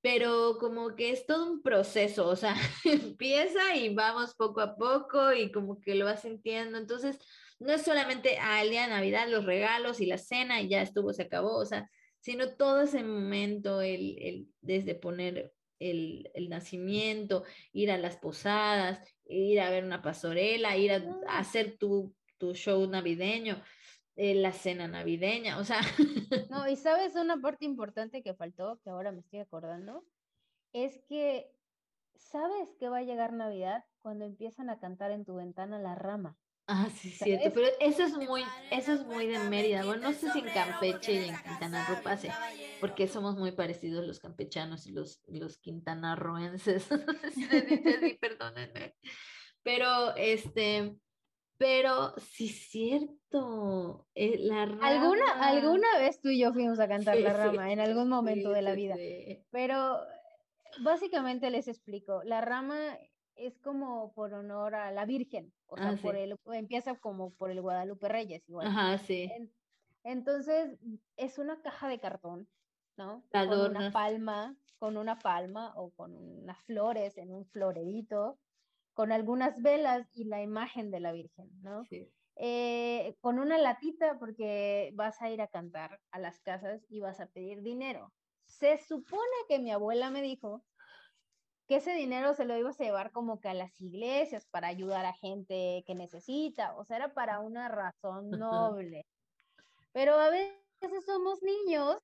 [0.00, 5.32] Pero como que es todo un proceso, o sea, empieza y vamos poco a poco
[5.32, 7.18] y como que lo vas sintiendo, entonces,
[7.58, 11.12] no es solamente al día de Navidad, los regalos y la cena y ya estuvo,
[11.12, 17.44] se acabó, o sea, sino todo ese momento, el, el, desde poner el, el, nacimiento,
[17.72, 22.54] ir a las posadas, ir a ver una pastorela, ir a, a hacer tu, tu,
[22.54, 23.62] show navideño,
[24.16, 25.80] eh, la cena navideña, o sea.
[26.50, 30.04] No, y sabes una parte importante que faltó, que ahora me estoy acordando,
[30.72, 31.50] es que
[32.14, 36.36] sabes que va a llegar Navidad cuando empiezan a cantar en tu ventana la rama.
[36.68, 39.84] Ah, sí, cierto, pero eso es muy, eso es muy de Mérida.
[39.84, 42.30] Bueno, no sé si en Campeche y en Quintana Roo pase,
[42.80, 46.90] porque somos muy parecidos los campechanos y los, los quintanarroenses.
[46.90, 48.96] no sé si les dice así, perdónenme.
[49.62, 50.96] Pero, este,
[51.56, 54.08] pero sí es cierto.
[54.16, 54.88] Eh, la rama...
[54.88, 58.62] ¿Alguna, alguna vez tú y yo fuimos a cantar la rama en algún momento de
[58.62, 58.96] la vida.
[59.50, 60.00] Pero
[60.82, 62.22] básicamente les explico.
[62.24, 62.98] La rama
[63.36, 67.50] es como por honor a la Virgen, o sea, ah, por el, empieza como por
[67.50, 68.66] el Guadalupe Reyes, igual.
[68.66, 69.30] Ajá, sí.
[70.02, 70.78] entonces,
[71.16, 72.48] es una caja de cartón,
[72.96, 73.22] ¿no?
[73.30, 78.38] Con una palma, con una palma o con unas flores en un florerito,
[78.94, 81.84] con algunas velas y la imagen de la Virgen, ¿no?
[81.84, 82.10] Sí.
[82.38, 87.20] Eh, con una latita porque vas a ir a cantar a las casas y vas
[87.20, 88.12] a pedir dinero.
[88.44, 90.62] Se supone que mi abuela me dijo
[91.66, 95.04] que ese dinero se lo ibas a llevar como que a las iglesias para ayudar
[95.04, 99.06] a gente que necesita, o sea, era para una razón noble.
[99.92, 101.98] Pero a veces somos niños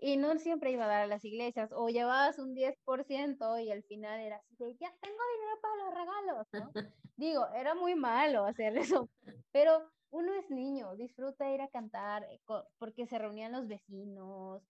[0.00, 3.82] y no siempre iba a dar a las iglesias, o llevabas un 10% y al
[3.84, 6.72] final era así de, ya tengo dinero para los regalos, ¿no?
[7.16, 9.08] Digo, era muy malo hacer eso,
[9.50, 12.40] pero uno es niño, disfruta ir a cantar eh,
[12.78, 14.62] porque se reunían los vecinos,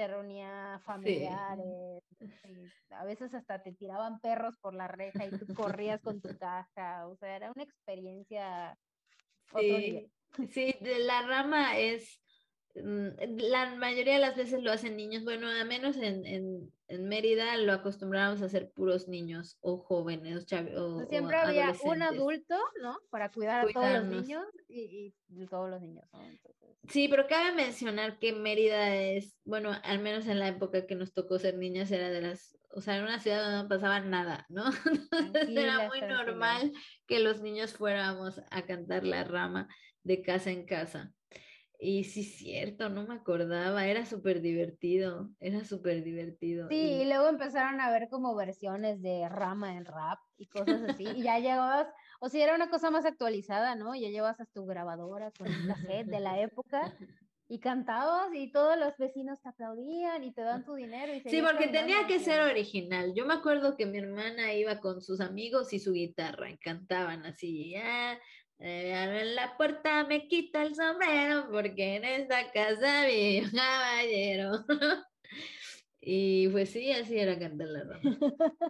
[0.00, 2.02] se reunía familiares,
[2.88, 7.06] a veces hasta te tiraban perros por la reja y tú corrías con tu caja,
[7.06, 8.78] o sea, era una experiencia.
[9.58, 10.10] Sí,
[10.48, 12.22] sí, la rama es
[12.74, 17.56] la mayoría de las veces lo hacen niños, bueno, al menos en, en, en Mérida
[17.56, 20.46] lo acostumbramos a hacer puros niños o jóvenes.
[20.76, 22.98] O, Siempre había un adulto, ¿no?
[23.10, 26.04] Para cuidar a todos los niños y, y todos los niños,
[26.88, 31.12] Sí, pero cabe mencionar que Mérida es, bueno, al menos en la época que nos
[31.12, 34.46] tocó ser niñas, era de las, o sea, era una ciudad donde no pasaba nada,
[34.48, 34.64] ¿no?
[35.12, 36.72] Entonces era muy normal
[37.06, 39.68] que los niños fuéramos a cantar la rama
[40.02, 41.12] de casa en casa.
[41.82, 46.68] Y sí, cierto, no me acordaba, era súper divertido, era súper divertido.
[46.68, 47.04] Sí, y...
[47.06, 51.38] luego empezaron a ver como versiones de rama en rap y cosas así, y ya
[51.38, 51.88] llegabas,
[52.20, 53.94] o si era una cosa más actualizada, ¿no?
[53.94, 56.94] Ya llevas a tu grabadora con el cassette de la época
[57.50, 61.12] y cantabas y todos los vecinos te aplaudían y te dan tu dinero.
[61.12, 63.12] Y sí, porque tenía que ser original.
[63.12, 67.26] Yo me acuerdo que mi hermana iba con sus amigos y su guitarra y cantaban
[67.26, 68.16] así, ah,
[68.60, 74.64] en la puerta me quita el sombrero porque en esta casa vive un caballero.
[76.00, 78.18] y pues sí, así era cantar la rama.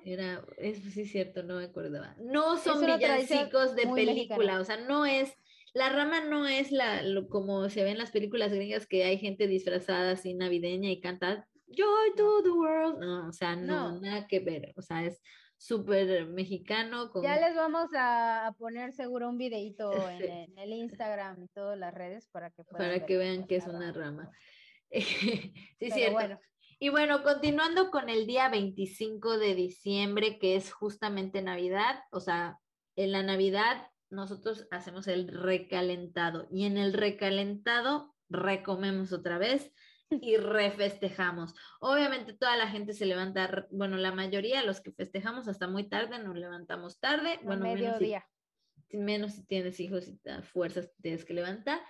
[0.05, 2.15] Era, es sí cierto, no me acordaba.
[2.21, 5.33] No son villancicos de película, o sea, no es,
[5.75, 9.49] la rama no es la, como se ve en las películas gringas que hay gente
[9.49, 12.99] disfrazada así navideña y canta Joy to the world.
[12.99, 14.01] No, o sea, no.
[14.01, 14.73] nada que ver.
[14.77, 15.21] O sea, es
[15.61, 17.13] súper mexicano.
[17.23, 22.27] Ya les vamos a poner seguro un videito en, el Instagram y todas las redes
[22.29, 24.31] para que Para que vean que es una rama.
[24.91, 26.41] sí, cierto.
[26.79, 32.59] Y bueno, continuando con el día 25 de diciembre, que es justamente Navidad, o sea,
[32.97, 39.73] en la Navidad nosotros hacemos el recalentado y en el recalentado recomemos otra vez
[40.11, 41.55] y refestejamos.
[41.81, 46.19] Obviamente toda la gente se levanta, bueno, la mayoría, los que festejamos hasta muy tarde,
[46.19, 47.39] nos levantamos tarde.
[47.43, 48.27] bueno, mediodía.
[48.69, 51.81] Menos si, menos si tienes hijos y fuerzas tienes que levantar.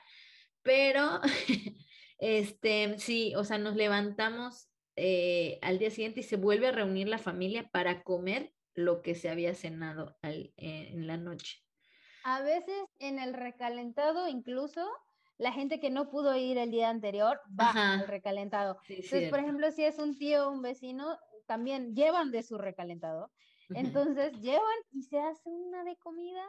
[0.63, 1.21] Pero,
[2.19, 7.09] este, sí, o sea, nos levantamos eh, al día siguiente y se vuelve a reunir
[7.09, 11.63] la familia para comer lo que se había cenado al, eh, en la noche.
[12.25, 14.87] A veces en el recalentado incluso
[15.41, 18.79] la gente que no pudo ir el día anterior va al recalentado.
[19.05, 23.33] Entonces, por ejemplo, si es un tío o un vecino, también llevan de su recalentado.
[23.73, 26.45] Entonces, llevan y se hace una de comida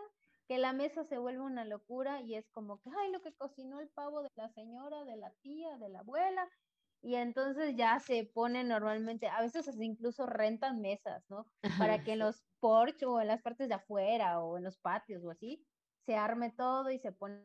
[0.47, 3.80] que la mesa se vuelve una locura y es como que, ay, lo que cocinó
[3.80, 6.49] el pavo de la señora, de la tía, de la abuela.
[7.01, 11.47] y entonces ya se ponen normalmente, a veces incluso rentan mesas, ¿no?
[11.75, 15.23] Para que en los porch o en las partes de afuera o en los patios
[15.23, 15.65] o así,
[16.06, 17.43] se arme todo y se pone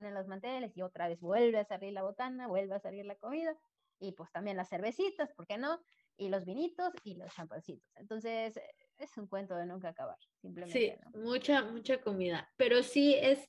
[0.00, 3.16] en los manteles y otra vez vuelve a salir la botana, vuelve a salir la
[3.16, 3.56] comida
[3.98, 5.80] y pues también las cervecitas, ¿por qué no?
[6.16, 7.88] Y los vinitos y los champancitos.
[7.96, 8.58] Entonces,
[8.98, 10.98] es un cuento de nunca acabar, simplemente.
[11.12, 13.48] Sí, mucha, mucha comida, pero sí es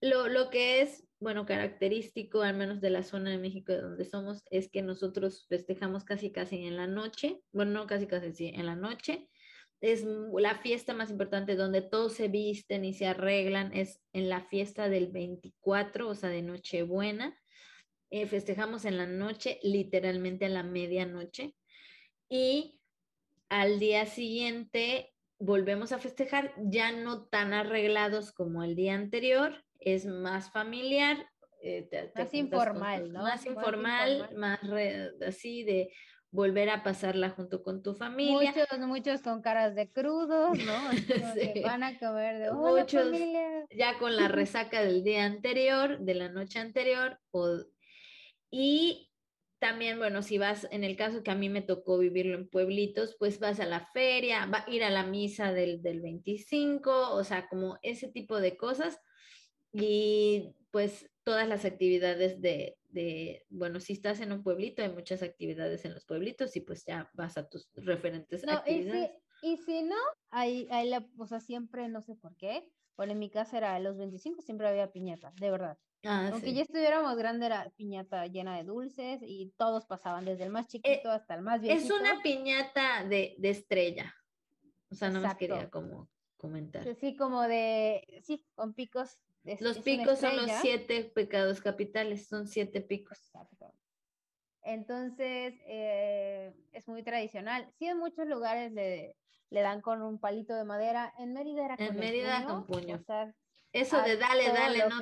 [0.00, 4.04] lo, lo que es, bueno, característico, al menos de la zona de México de donde
[4.04, 8.52] somos, es que nosotros festejamos casi, casi en la noche, bueno, no casi, casi, sí,
[8.54, 9.28] en la noche.
[9.80, 14.42] Es la fiesta más importante donde todos se visten y se arreglan, es en la
[14.42, 17.38] fiesta del 24, o sea, de Nochebuena.
[18.10, 21.54] Eh, festejamos en la noche, literalmente a la medianoche.
[22.28, 22.80] Y
[23.48, 30.06] al día siguiente volvemos a festejar, ya no tan arreglados como el día anterior, es
[30.06, 31.28] más familiar.
[31.62, 33.22] Eh, más, informal, ¿no?
[33.22, 34.60] más, informal, más
[35.26, 35.92] así de
[36.30, 38.52] volver a pasarla junto con tu familia.
[38.52, 40.78] Muchos, muchos con caras de crudos, ¿no?
[41.64, 43.66] van a comer de muchos familia.
[43.70, 47.18] ya con la resaca del día anterior, de la noche anterior,
[48.50, 49.10] y
[49.58, 53.16] también, bueno, si vas, en el caso que a mí me tocó vivirlo en pueblitos,
[53.18, 57.24] pues vas a la feria, va a ir a la misa del, del 25, o
[57.24, 59.00] sea, como ese tipo de cosas
[59.72, 65.22] y pues todas las actividades de, de, bueno, si estás en un pueblito, hay muchas
[65.22, 69.10] actividades en los pueblitos y pues ya vas a tus referentes actividades.
[69.42, 69.96] Y si, y si no,
[70.30, 73.78] hay, hay la, o sea, siempre, no sé por qué, bueno, en mi casa era
[73.78, 75.78] los 25, siempre había piñata, de verdad.
[76.04, 80.50] Ah, Aunque ya estuviéramos grande, era piñata llena de dulces y todos pasaban, desde el
[80.50, 81.94] más eh, chiquito hasta el más viejito.
[81.94, 84.14] Es una piñata de, de estrella.
[84.90, 86.94] O sea, no me quería como comentar.
[86.96, 89.18] Sí, como de, sí, con picos
[89.60, 93.18] los picos son los siete pecados capitales, son siete picos.
[94.62, 97.70] Entonces, eh, es muy tradicional.
[97.78, 99.16] Sí, en muchos lugares le,
[99.50, 101.12] le, dan con un palito de madera.
[101.18, 103.02] En Mérida era con En Mérida con puño.
[103.72, 104.98] eso de dale, dale, no.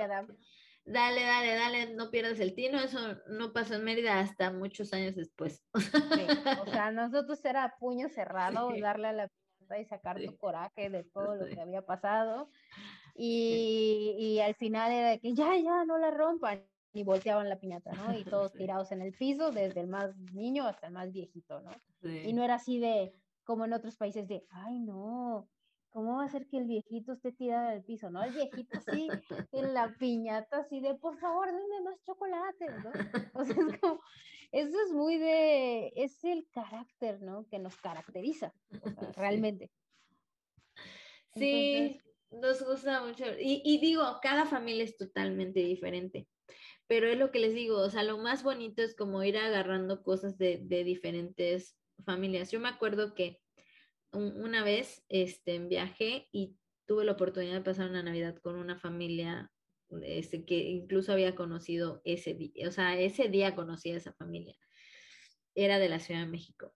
[0.89, 2.79] Dale, dale, dale, no pierdas el tino.
[2.79, 5.65] Eso no pasó en Mérida hasta muchos años después.
[6.63, 9.31] o sea, nosotros era puño cerrado, darle a la
[9.81, 12.49] y sacar tu coraje de todo lo que había pasado.
[13.17, 16.63] Y, y, al final era de que ya, ya, no la rompan.
[16.93, 18.19] Y volteaban la piñata, ¿no?
[18.19, 21.71] Y todos tirados en el piso, desde el más niño hasta el más viejito, ¿no?
[22.03, 23.13] Y no era así de,
[23.45, 25.49] como en otros países, de, ay, no,
[25.91, 28.23] ¿cómo va a ser que el viejito esté tirado en el piso, no?
[28.23, 29.09] El viejito sí,
[29.53, 32.91] en la piñata así de, por favor, denme más chocolate, ¿no?
[33.41, 34.01] O sea, es como,
[34.53, 37.47] eso es muy de, es el carácter, ¿no?
[37.49, 38.53] Que nos caracteriza,
[39.17, 39.71] realmente.
[41.35, 42.01] Sí,
[42.31, 43.25] nos gusta mucho.
[43.39, 46.29] Y, digo, cada familia es totalmente diferente.
[46.87, 50.03] Pero es lo que les digo, o sea, lo más bonito es como ir agarrando
[50.03, 52.53] cosas de, de diferentes familias.
[52.53, 53.41] Yo me acuerdo que
[54.13, 59.51] una vez este, viajé y tuve la oportunidad de pasar una Navidad con una familia
[60.03, 64.57] este, que incluso había conocido ese día, o sea, ese día conocí a esa familia.
[65.55, 66.75] Era de la Ciudad de México.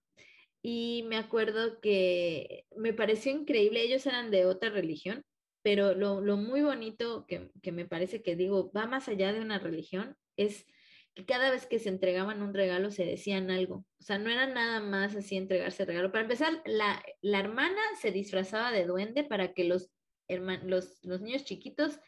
[0.62, 5.24] Y me acuerdo que me pareció increíble, ellos eran de otra religión,
[5.62, 9.40] pero lo, lo muy bonito que, que, me parece que digo, va más allá de
[9.40, 10.66] una religión, es
[11.14, 13.84] que cada vez que se entregaban un regalo se decían algo.
[13.98, 16.12] O sea, no era nada más así entregarse el regalo.
[16.12, 19.90] Para empezar, la, la hermana se disfrazaba de duende para que los,
[20.28, 21.98] los, los niños chiquitos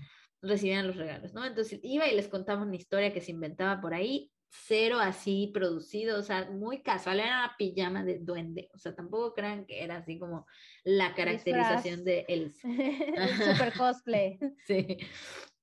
[0.41, 1.45] recibían los regalos, ¿no?
[1.45, 6.19] Entonces iba y les contaba una historia que se inventaba por ahí, cero así producido,
[6.19, 9.97] o sea, muy casual, era una pijama de duende, o sea, tampoco crean que era
[9.97, 10.47] así como
[10.85, 12.55] la caracterización de él.
[13.57, 14.39] Super cosplay.
[14.67, 14.99] sí.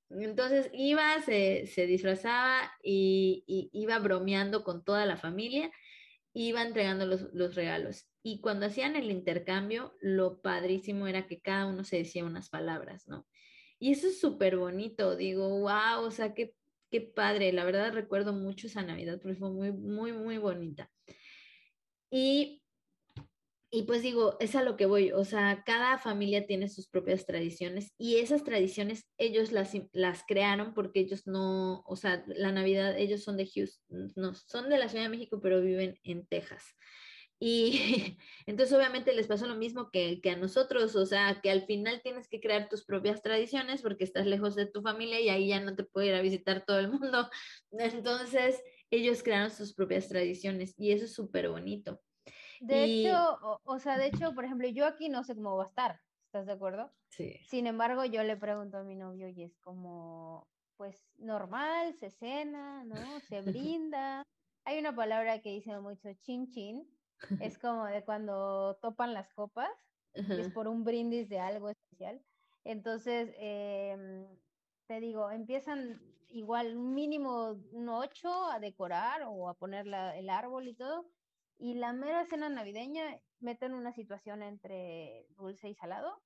[0.10, 5.72] Entonces iba, se, se disfrazaba y, y, iba bromeando con toda la familia,
[6.34, 8.10] iba entregando los, los regalos.
[8.24, 13.08] Y cuando hacían el intercambio, lo padrísimo era que cada uno se decía unas palabras,
[13.08, 13.28] ¿no?
[13.78, 16.56] Y eso es súper bonito, digo, wow, o sea, qué,
[16.90, 20.90] qué padre, la verdad recuerdo mucho esa Navidad, porque fue muy, muy, muy bonita.
[22.12, 22.64] Y,
[23.72, 27.26] y pues digo, es a lo que voy, o sea, cada familia tiene sus propias
[27.26, 32.98] tradiciones y esas tradiciones ellos las, las crearon porque ellos no, o sea, la Navidad,
[32.98, 36.64] ellos son de Houston, no, son de la Ciudad de México, pero viven en Texas.
[37.40, 41.64] Y entonces obviamente les pasó lo mismo que, que, a nosotros, o sea, que al
[41.64, 45.48] final tienes que crear tus propias tradiciones porque estás lejos de tu familia y ahí
[45.48, 47.30] ya no te puede ir a visitar todo el mundo.
[47.72, 48.62] Entonces
[48.92, 52.02] ellos crearon sus propias tradiciones y eso es súper bonito.
[52.60, 55.68] De hecho, o, sea, de hecho, por ejemplo, yo aquí no sé cómo va a
[55.68, 56.92] estar, ¿estás de acuerdo?
[57.10, 57.40] Sí.
[57.48, 62.84] Sin embargo, yo le pregunto a mi novio y es como, pues normal, se cena,
[62.84, 63.20] ¿no?
[63.22, 63.42] Se
[63.78, 64.24] brinda.
[64.66, 66.86] Hay una palabra que dice mucho chin chin,
[67.42, 69.70] es como de cuando topan las copas,
[70.14, 72.22] es por un brindis de algo especial.
[72.64, 74.28] Entonces, em,
[74.88, 80.76] te digo, empiezan igual mínimo un ocho a decorar o a poner el árbol y
[80.76, 81.06] todo.
[81.58, 86.22] Y la mera cena navideña meten una situación entre dulce y salado,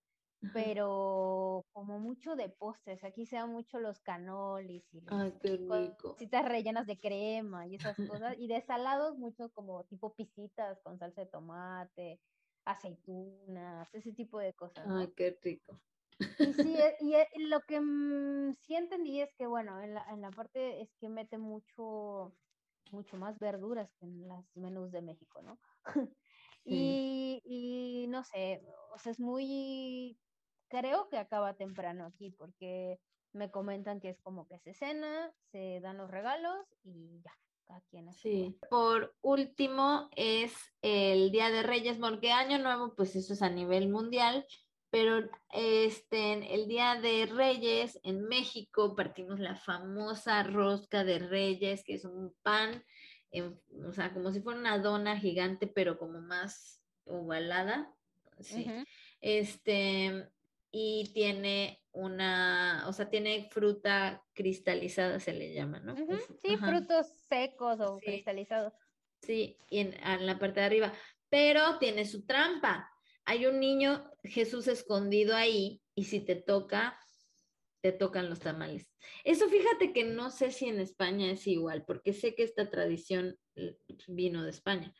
[0.52, 3.04] pero como mucho de postres.
[3.04, 6.18] Aquí se dan mucho los canolis y Ay, qué rico.
[6.46, 8.36] rellenas de crema y esas cosas.
[8.38, 12.20] y de salados, mucho como tipo pisitas con salsa de tomate,
[12.66, 14.86] aceitunas, ese tipo de cosas.
[14.89, 15.80] Ay, qué rico.
[16.39, 20.22] Y sí, y eh, lo que mm, sí entendí es que, bueno, en la, en
[20.22, 22.36] la parte es que mete mucho,
[22.91, 25.60] mucho más verduras que en las menús de México, ¿no?
[26.66, 28.62] y, y no sé,
[28.94, 30.18] o sea, es muy,
[30.74, 32.99] creo que acaba temprano aquí porque
[33.32, 38.09] me comentan que es como que se cena, se dan los regalos y ya, quien
[38.09, 38.19] hace.
[38.19, 38.57] Sí.
[38.69, 43.89] Por último es el Día de Reyes, porque Año Nuevo, pues eso es a nivel
[43.89, 44.45] mundial,
[44.89, 51.95] pero este, el Día de Reyes en México partimos la famosa rosca de Reyes, que
[51.95, 52.84] es un pan,
[53.88, 57.91] o sea, como si fuera una dona gigante, pero como más ovalada.
[58.39, 58.67] Sí.
[59.21, 60.30] Este,
[60.74, 65.95] y tiene una, o sea, tiene fruta cristalizada, se le llama, ¿no?
[66.41, 68.74] Sí, frutos secos o cristalizados.
[69.21, 70.93] Sí, y en, en la parte de arriba,
[71.30, 72.89] pero tiene su trampa
[73.26, 76.99] hay un niño Jesús escondido ahí y si te toca,
[77.82, 78.89] te tocan los tamales.
[79.24, 83.38] Eso fíjate que no sé si en España es igual, porque sé que esta tradición
[83.55, 84.93] eh, vino de España,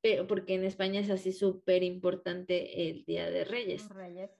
[0.00, 3.88] pero porque en España es así súper importante el Día de Reyes.
[3.90, 4.30] Reyes.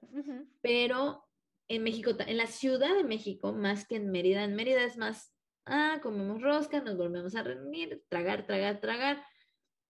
[0.60, 1.24] Pero
[1.68, 5.34] en México, en la Ciudad de México, más que en Mérida, en Mérida es más,
[5.66, 9.22] ah, comemos rosca, nos volvemos a reunir, tragar, tragar, tragar,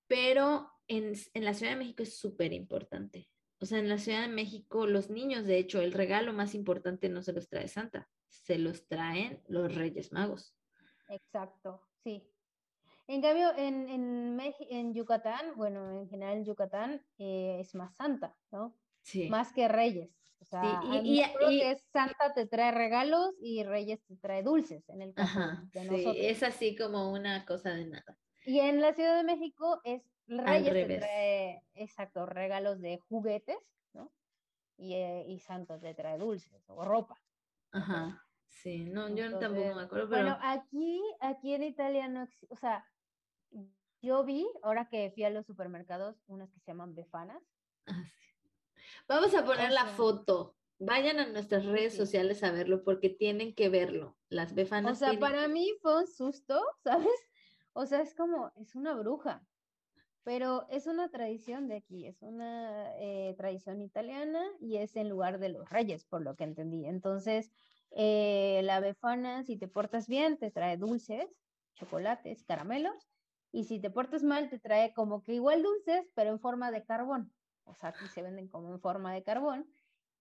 [0.07, 3.31] pero en, la Ciudad de México es súper importante.
[3.61, 7.09] O sea, en la Ciudad de México, los niños, de hecho, el regalo más importante
[7.09, 10.57] no se los trae Santa, se los traen los Reyes Magos.
[11.09, 12.30] Exacto, sí.
[13.11, 14.41] En cambio, en, en,
[14.71, 18.77] en Yucatán, bueno, en general en Yucatán eh, es más Santa, ¿no?
[19.03, 19.29] Sí.
[19.29, 20.17] Más que Reyes.
[20.39, 25.13] O sea, y, es Santa te trae regalos y Reyes te trae dulces, en el
[25.13, 25.41] caso
[25.73, 26.15] de nosotros.
[26.15, 28.17] Sí, es así como una cosa de nada.
[28.47, 33.59] Y en la Ciudad de México es Reyes te trae, exacto, regalos de juguetes,
[33.93, 34.13] ¿no?
[34.77, 37.21] Y, eh, y Santos te trae dulces o ropa.
[37.73, 40.23] Ajá, sí, no, yo tampoco me acuerdo, pero...
[40.23, 42.87] Bueno, aquí, aquí en Italia no existe, o sea,
[44.03, 47.43] yo vi, ahora que fui a los supermercados, unas que se llaman befanas.
[47.87, 48.05] Ah,
[49.09, 50.57] Vamos a poner la foto.
[50.79, 54.17] Vayan a nuestras redes sociales a verlo porque tienen que verlo.
[54.29, 54.93] Las befanas.
[54.93, 57.09] O sea, para mí fue un susto, ¿sabes?
[57.73, 59.45] O sea, es como, es una bruja
[60.23, 65.39] pero es una tradición de aquí, es una eh, tradición italiana y es en lugar
[65.39, 66.85] de los reyes, por lo que entendí.
[66.87, 67.51] Entonces,
[67.91, 71.27] eh, la befana, si te portas bien, te trae dulces,
[71.75, 73.10] chocolates, caramelos,
[73.53, 76.85] y si te portas mal, te trae como que igual dulces, pero en forma de
[76.85, 77.33] carbón.
[77.65, 79.71] O sea, aquí se venden como en forma de carbón,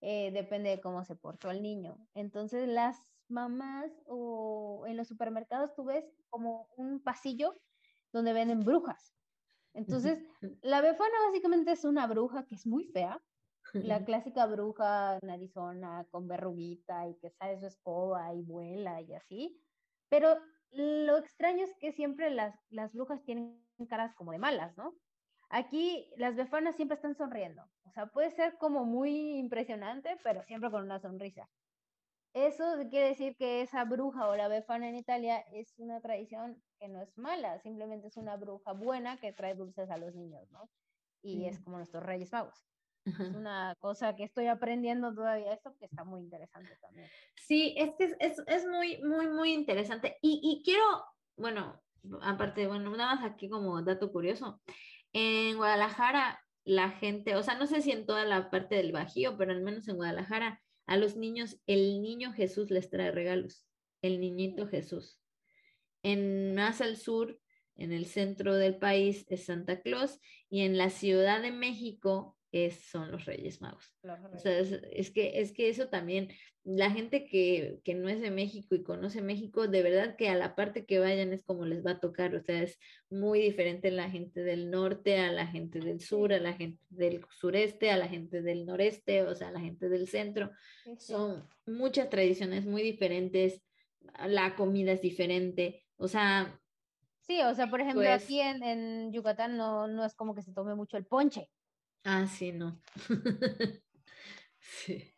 [0.02, 1.98] eh, depende de cómo se portó el niño.
[2.14, 7.60] Entonces, las mamás o en los supermercados tú ves como un pasillo
[8.12, 9.14] donde venden brujas
[9.74, 10.20] entonces,
[10.62, 13.22] la befana básicamente es una bruja que es muy fea,
[13.74, 19.62] la clásica bruja narizona con verruguita y que sale su escoba y vuela y así.
[20.10, 20.38] Pero
[20.72, 24.94] lo extraño es que siempre las, las brujas tienen caras como de malas, ¿no?
[25.50, 27.64] Aquí las befanas siempre están sonriendo.
[27.86, 31.50] O sea, puede ser como muy impresionante, pero siempre con una sonrisa.
[32.34, 36.88] Eso quiere decir que esa bruja o la befana en Italia es una tradición que
[36.88, 40.70] no es mala, simplemente es una bruja buena que trae dulces a los niños, ¿no?
[41.24, 42.69] Y es como nuestros Reyes Magos.
[43.20, 47.10] Es una cosa que estoy aprendiendo todavía esto que está muy interesante también.
[47.36, 50.18] Sí, es que es, es, muy, muy, muy interesante.
[50.22, 50.84] Y, y, quiero,
[51.38, 51.82] bueno,
[52.22, 54.62] aparte, bueno, nada más aquí como dato curioso,
[55.14, 59.38] en Guadalajara la gente, o sea, no sé si en toda la parte del Bajío,
[59.38, 63.66] pero al menos en Guadalajara, a los niños, el niño Jesús les trae regalos,
[64.02, 65.20] el niñito Jesús.
[66.04, 67.40] En más al sur,
[67.76, 72.90] en el centro del país, es Santa Claus y en la Ciudad de México es,
[72.90, 73.94] son los Reyes Magos.
[74.34, 76.30] O sea, es, que, es que eso también,
[76.64, 80.36] la gente que, que, no es de México y conoce México, de verdad que a
[80.36, 82.78] la parte que vayan es como les va a tocar, o sea, es
[83.10, 87.24] muy diferente la gente del norte, a la gente del sur, a la gente del
[87.30, 90.52] sureste, a la gente del noreste, o sea, a la gente del centro.
[90.98, 93.64] Son muchas tradiciones muy diferentes
[94.28, 96.60] la comida es diferente, o sea...
[97.22, 100.42] Sí, o sea, por ejemplo, pues aquí en, en Yucatán no, no es como que
[100.42, 101.48] se tome mucho el ponche.
[102.04, 102.82] Ah, sí, no.
[104.60, 105.14] sí.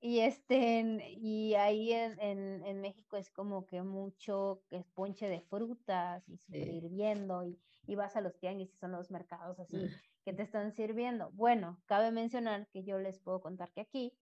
[0.00, 0.80] Y este,
[1.16, 2.20] y ahí en,
[2.62, 7.58] en, México es como que mucho que es ponche de frutas y super hirviendo y,
[7.86, 9.88] y, vas a los tianguis y son los mercados así
[10.24, 11.30] que te están sirviendo.
[11.32, 14.12] Bueno, cabe mencionar que yo les puedo contar que aquí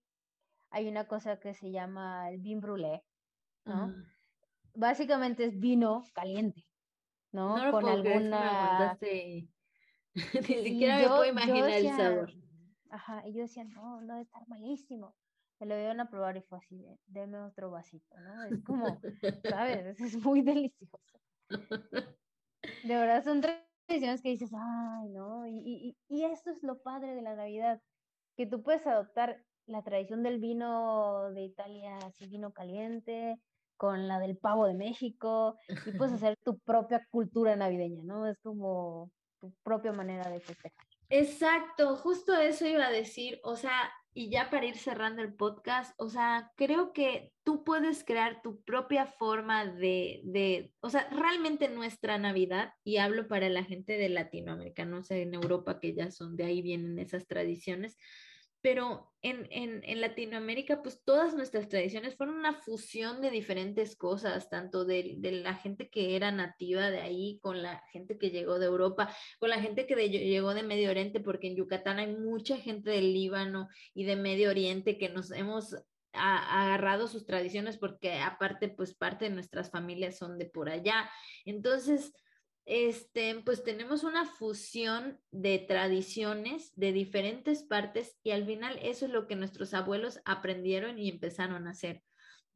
[0.69, 3.03] hay una cosa que se llama el vin brûlé,
[3.65, 3.93] ¿no?
[4.73, 6.65] Básicamente es vino caliente,
[7.31, 7.55] ¿no?
[7.71, 8.97] Con alguna...
[10.49, 12.31] Ni siquiera me puedo imaginar el sabor.
[12.89, 15.15] Ajá, y yo decía, no, no debe estar malísimo
[15.59, 18.43] me lo iban a probar y fue así, de, deme otro vasito, ¿no?
[18.43, 18.99] Es como,
[19.49, 19.99] ¿sabes?
[19.99, 20.99] Es muy delicioso.
[21.49, 25.47] De verdad son tradiciones que dices, ay, ¿no?
[25.47, 27.81] Y, y, y esto es lo padre de la Navidad,
[28.35, 33.39] que tú puedes adoptar la tradición del vino de Italia, así vino caliente,
[33.77, 38.27] con la del pavo de México, y puedes hacer tu propia cultura navideña, ¿no?
[38.27, 39.11] Es como
[39.43, 40.85] tu propia manera de festejar.
[41.09, 45.93] Exacto, justo eso iba a decir, o sea, y ya para ir cerrando el podcast,
[45.97, 51.67] o sea, creo que tú puedes crear tu propia forma de, de, o sea, realmente
[51.67, 56.09] nuestra Navidad, y hablo para la gente de Latinoamérica, no sé, en Europa que ya
[56.09, 57.97] son de ahí vienen esas tradiciones,
[58.63, 64.85] pero en, en, Latinoamérica, pues todas nuestras tradiciones fueron una fusión de diferentes cosas, tanto
[64.85, 68.67] de, de, la gente que era nativa de ahí, con la gente que llegó de
[68.67, 72.91] Europa, con la gente que llegó de Medio Oriente, porque en Yucatán hay mucha gente
[72.91, 75.75] del Líbano y de Medio Oriente que nos hemos
[76.13, 81.09] agarrado sus tradiciones porque aparte, pues parte de nuestras familias son de por allá.
[81.43, 82.13] Entonces,
[82.65, 89.11] este, pues tenemos una fusión de tradiciones de diferentes partes y al final eso es
[89.11, 92.03] lo que nuestros abuelos aprendieron y empezaron a hacer.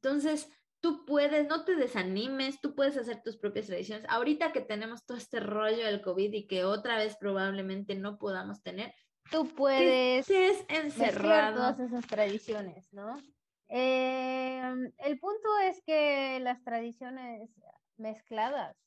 [0.02, 0.50] Entonces,
[0.80, 4.06] tú puedes, no te desanimes, tú puedes hacer tus propias tradiciones.
[4.10, 8.64] Ahorita que tenemos todo este rollo del COVID y que otra vez probablemente no podamos
[8.64, 8.94] tener,
[9.30, 10.30] tú puedes
[10.70, 13.22] encerrar todas esas tradiciones, ¿no?
[13.70, 17.52] Em, el punto es que las tradiciones
[17.98, 18.78] mezcladas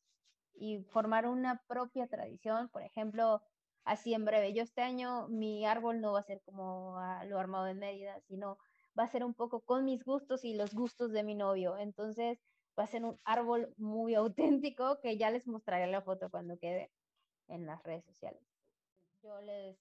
[0.61, 3.43] y formar una propia tradición, por ejemplo,
[3.85, 4.53] así en breve.
[4.53, 6.97] Yo este año mi árbol no va a ser como
[7.27, 8.59] lo armado en Mérida, sino
[8.97, 11.79] va a ser un poco con mis gustos y los gustos de mi novio.
[11.79, 12.39] Entonces
[12.79, 14.15] va a ser un árbol muy
[14.63, 16.91] auténtico que ya les mostraré la foto cuando quede
[17.49, 18.43] en las redes sociales.
[19.23, 19.79] Yo les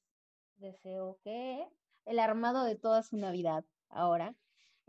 [0.56, 1.68] deseo que
[2.06, 4.34] el armado de toda su Navidad ahora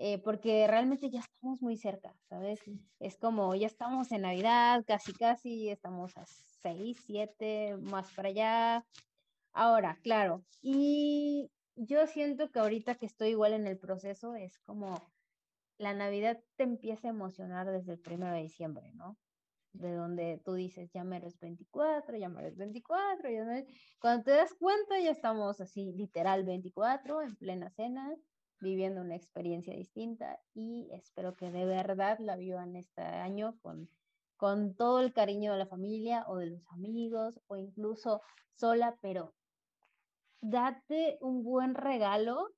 [0.02, 2.58] eh, porque realmente ya estamos muy cerca, ¿sabes?
[3.00, 8.86] Es como, ya estamos en Navidad, casi, casi, estamos a seis, siete, más para allá.
[9.52, 15.02] Ahora, claro, y yo siento que ahorita que estoy igual en el proceso, es como
[15.76, 19.18] la Navidad te empieza a emocionar desde el primero de diciembre, ¿no?
[19.74, 23.44] De donde tú dices, ya me eres 24, ya me eres 24, ya
[23.98, 28.16] cuando te das cuenta ya estamos así, literal 24, en plena cena,
[28.60, 33.90] viviendo una experiencia distinta y espero que de verdad la vivan este año con,
[34.36, 38.22] con todo el cariño de la familia o de los amigos o incluso
[38.54, 39.34] sola, pero
[40.40, 42.54] date un buen regalo,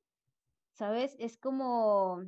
[0.72, 1.16] ¿sabes?
[1.18, 2.22] Es como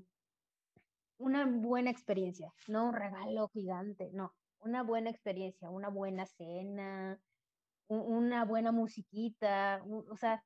[1.19, 7.21] una buena experiencia, no un regalo gigante, no, una buena experiencia, una buena cena,
[7.89, 10.45] una buena musiquita, o sea,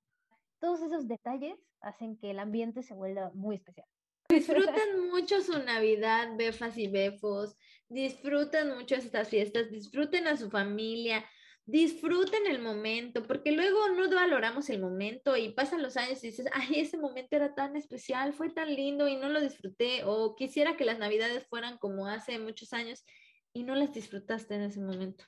[0.61, 3.87] todos esos detalles hacen que el ambiente se vuelva muy especial.
[4.29, 7.57] Disfruten mucho su Navidad, befas y befos,
[7.89, 11.25] disfruten mucho estas fiestas, disfruten a su familia,
[11.65, 16.47] disfruten el momento, porque luego no valoramos el momento y pasan los años y dices,
[16.53, 20.77] ay, ese momento era tan especial, fue tan lindo y no lo disfruté, o quisiera
[20.77, 23.05] que las Navidades fueran como hace muchos años
[23.53, 25.25] y no las disfrutaste en ese momento.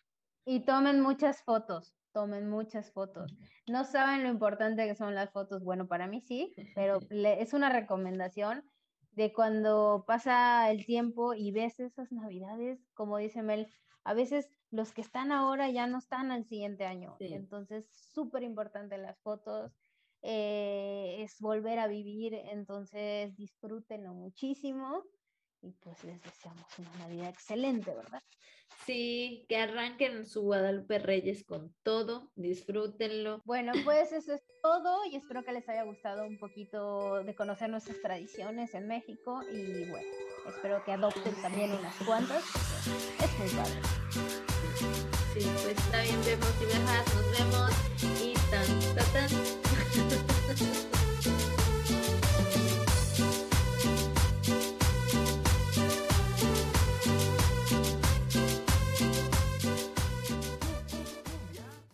[0.47, 3.37] Y tomen muchas fotos, tomen muchas fotos.
[3.67, 5.63] No saben lo importante que son las fotos.
[5.63, 8.65] Bueno, para mí sí, pero es una recomendación
[9.13, 13.69] de cuando pasa el tiempo y ves esas navidades, como dice Mel,
[14.05, 17.17] a veces los que están ahora ya no están al siguiente año.
[17.19, 19.73] Entonces, súper importante las fotos.
[20.23, 25.03] Eh, es volver a vivir, entonces disfrútenlo muchísimo
[25.63, 28.23] y pues les deseamos una Navidad excelente, ¿verdad?
[28.87, 33.43] Sí, que arranquen su Guadalupe Reyes con todo, disfrútenlo.
[33.45, 37.69] Bueno, pues eso es todo y espero que les haya gustado un poquito de conocer
[37.69, 40.09] nuestras tradiciones en México y bueno,
[40.49, 42.43] espero que adopten también unas cuantas.
[43.23, 43.81] Es muy padre.
[45.35, 47.71] Sí, pues está bien, vemos y nos vemos
[48.23, 49.40] y tan, tan, tan.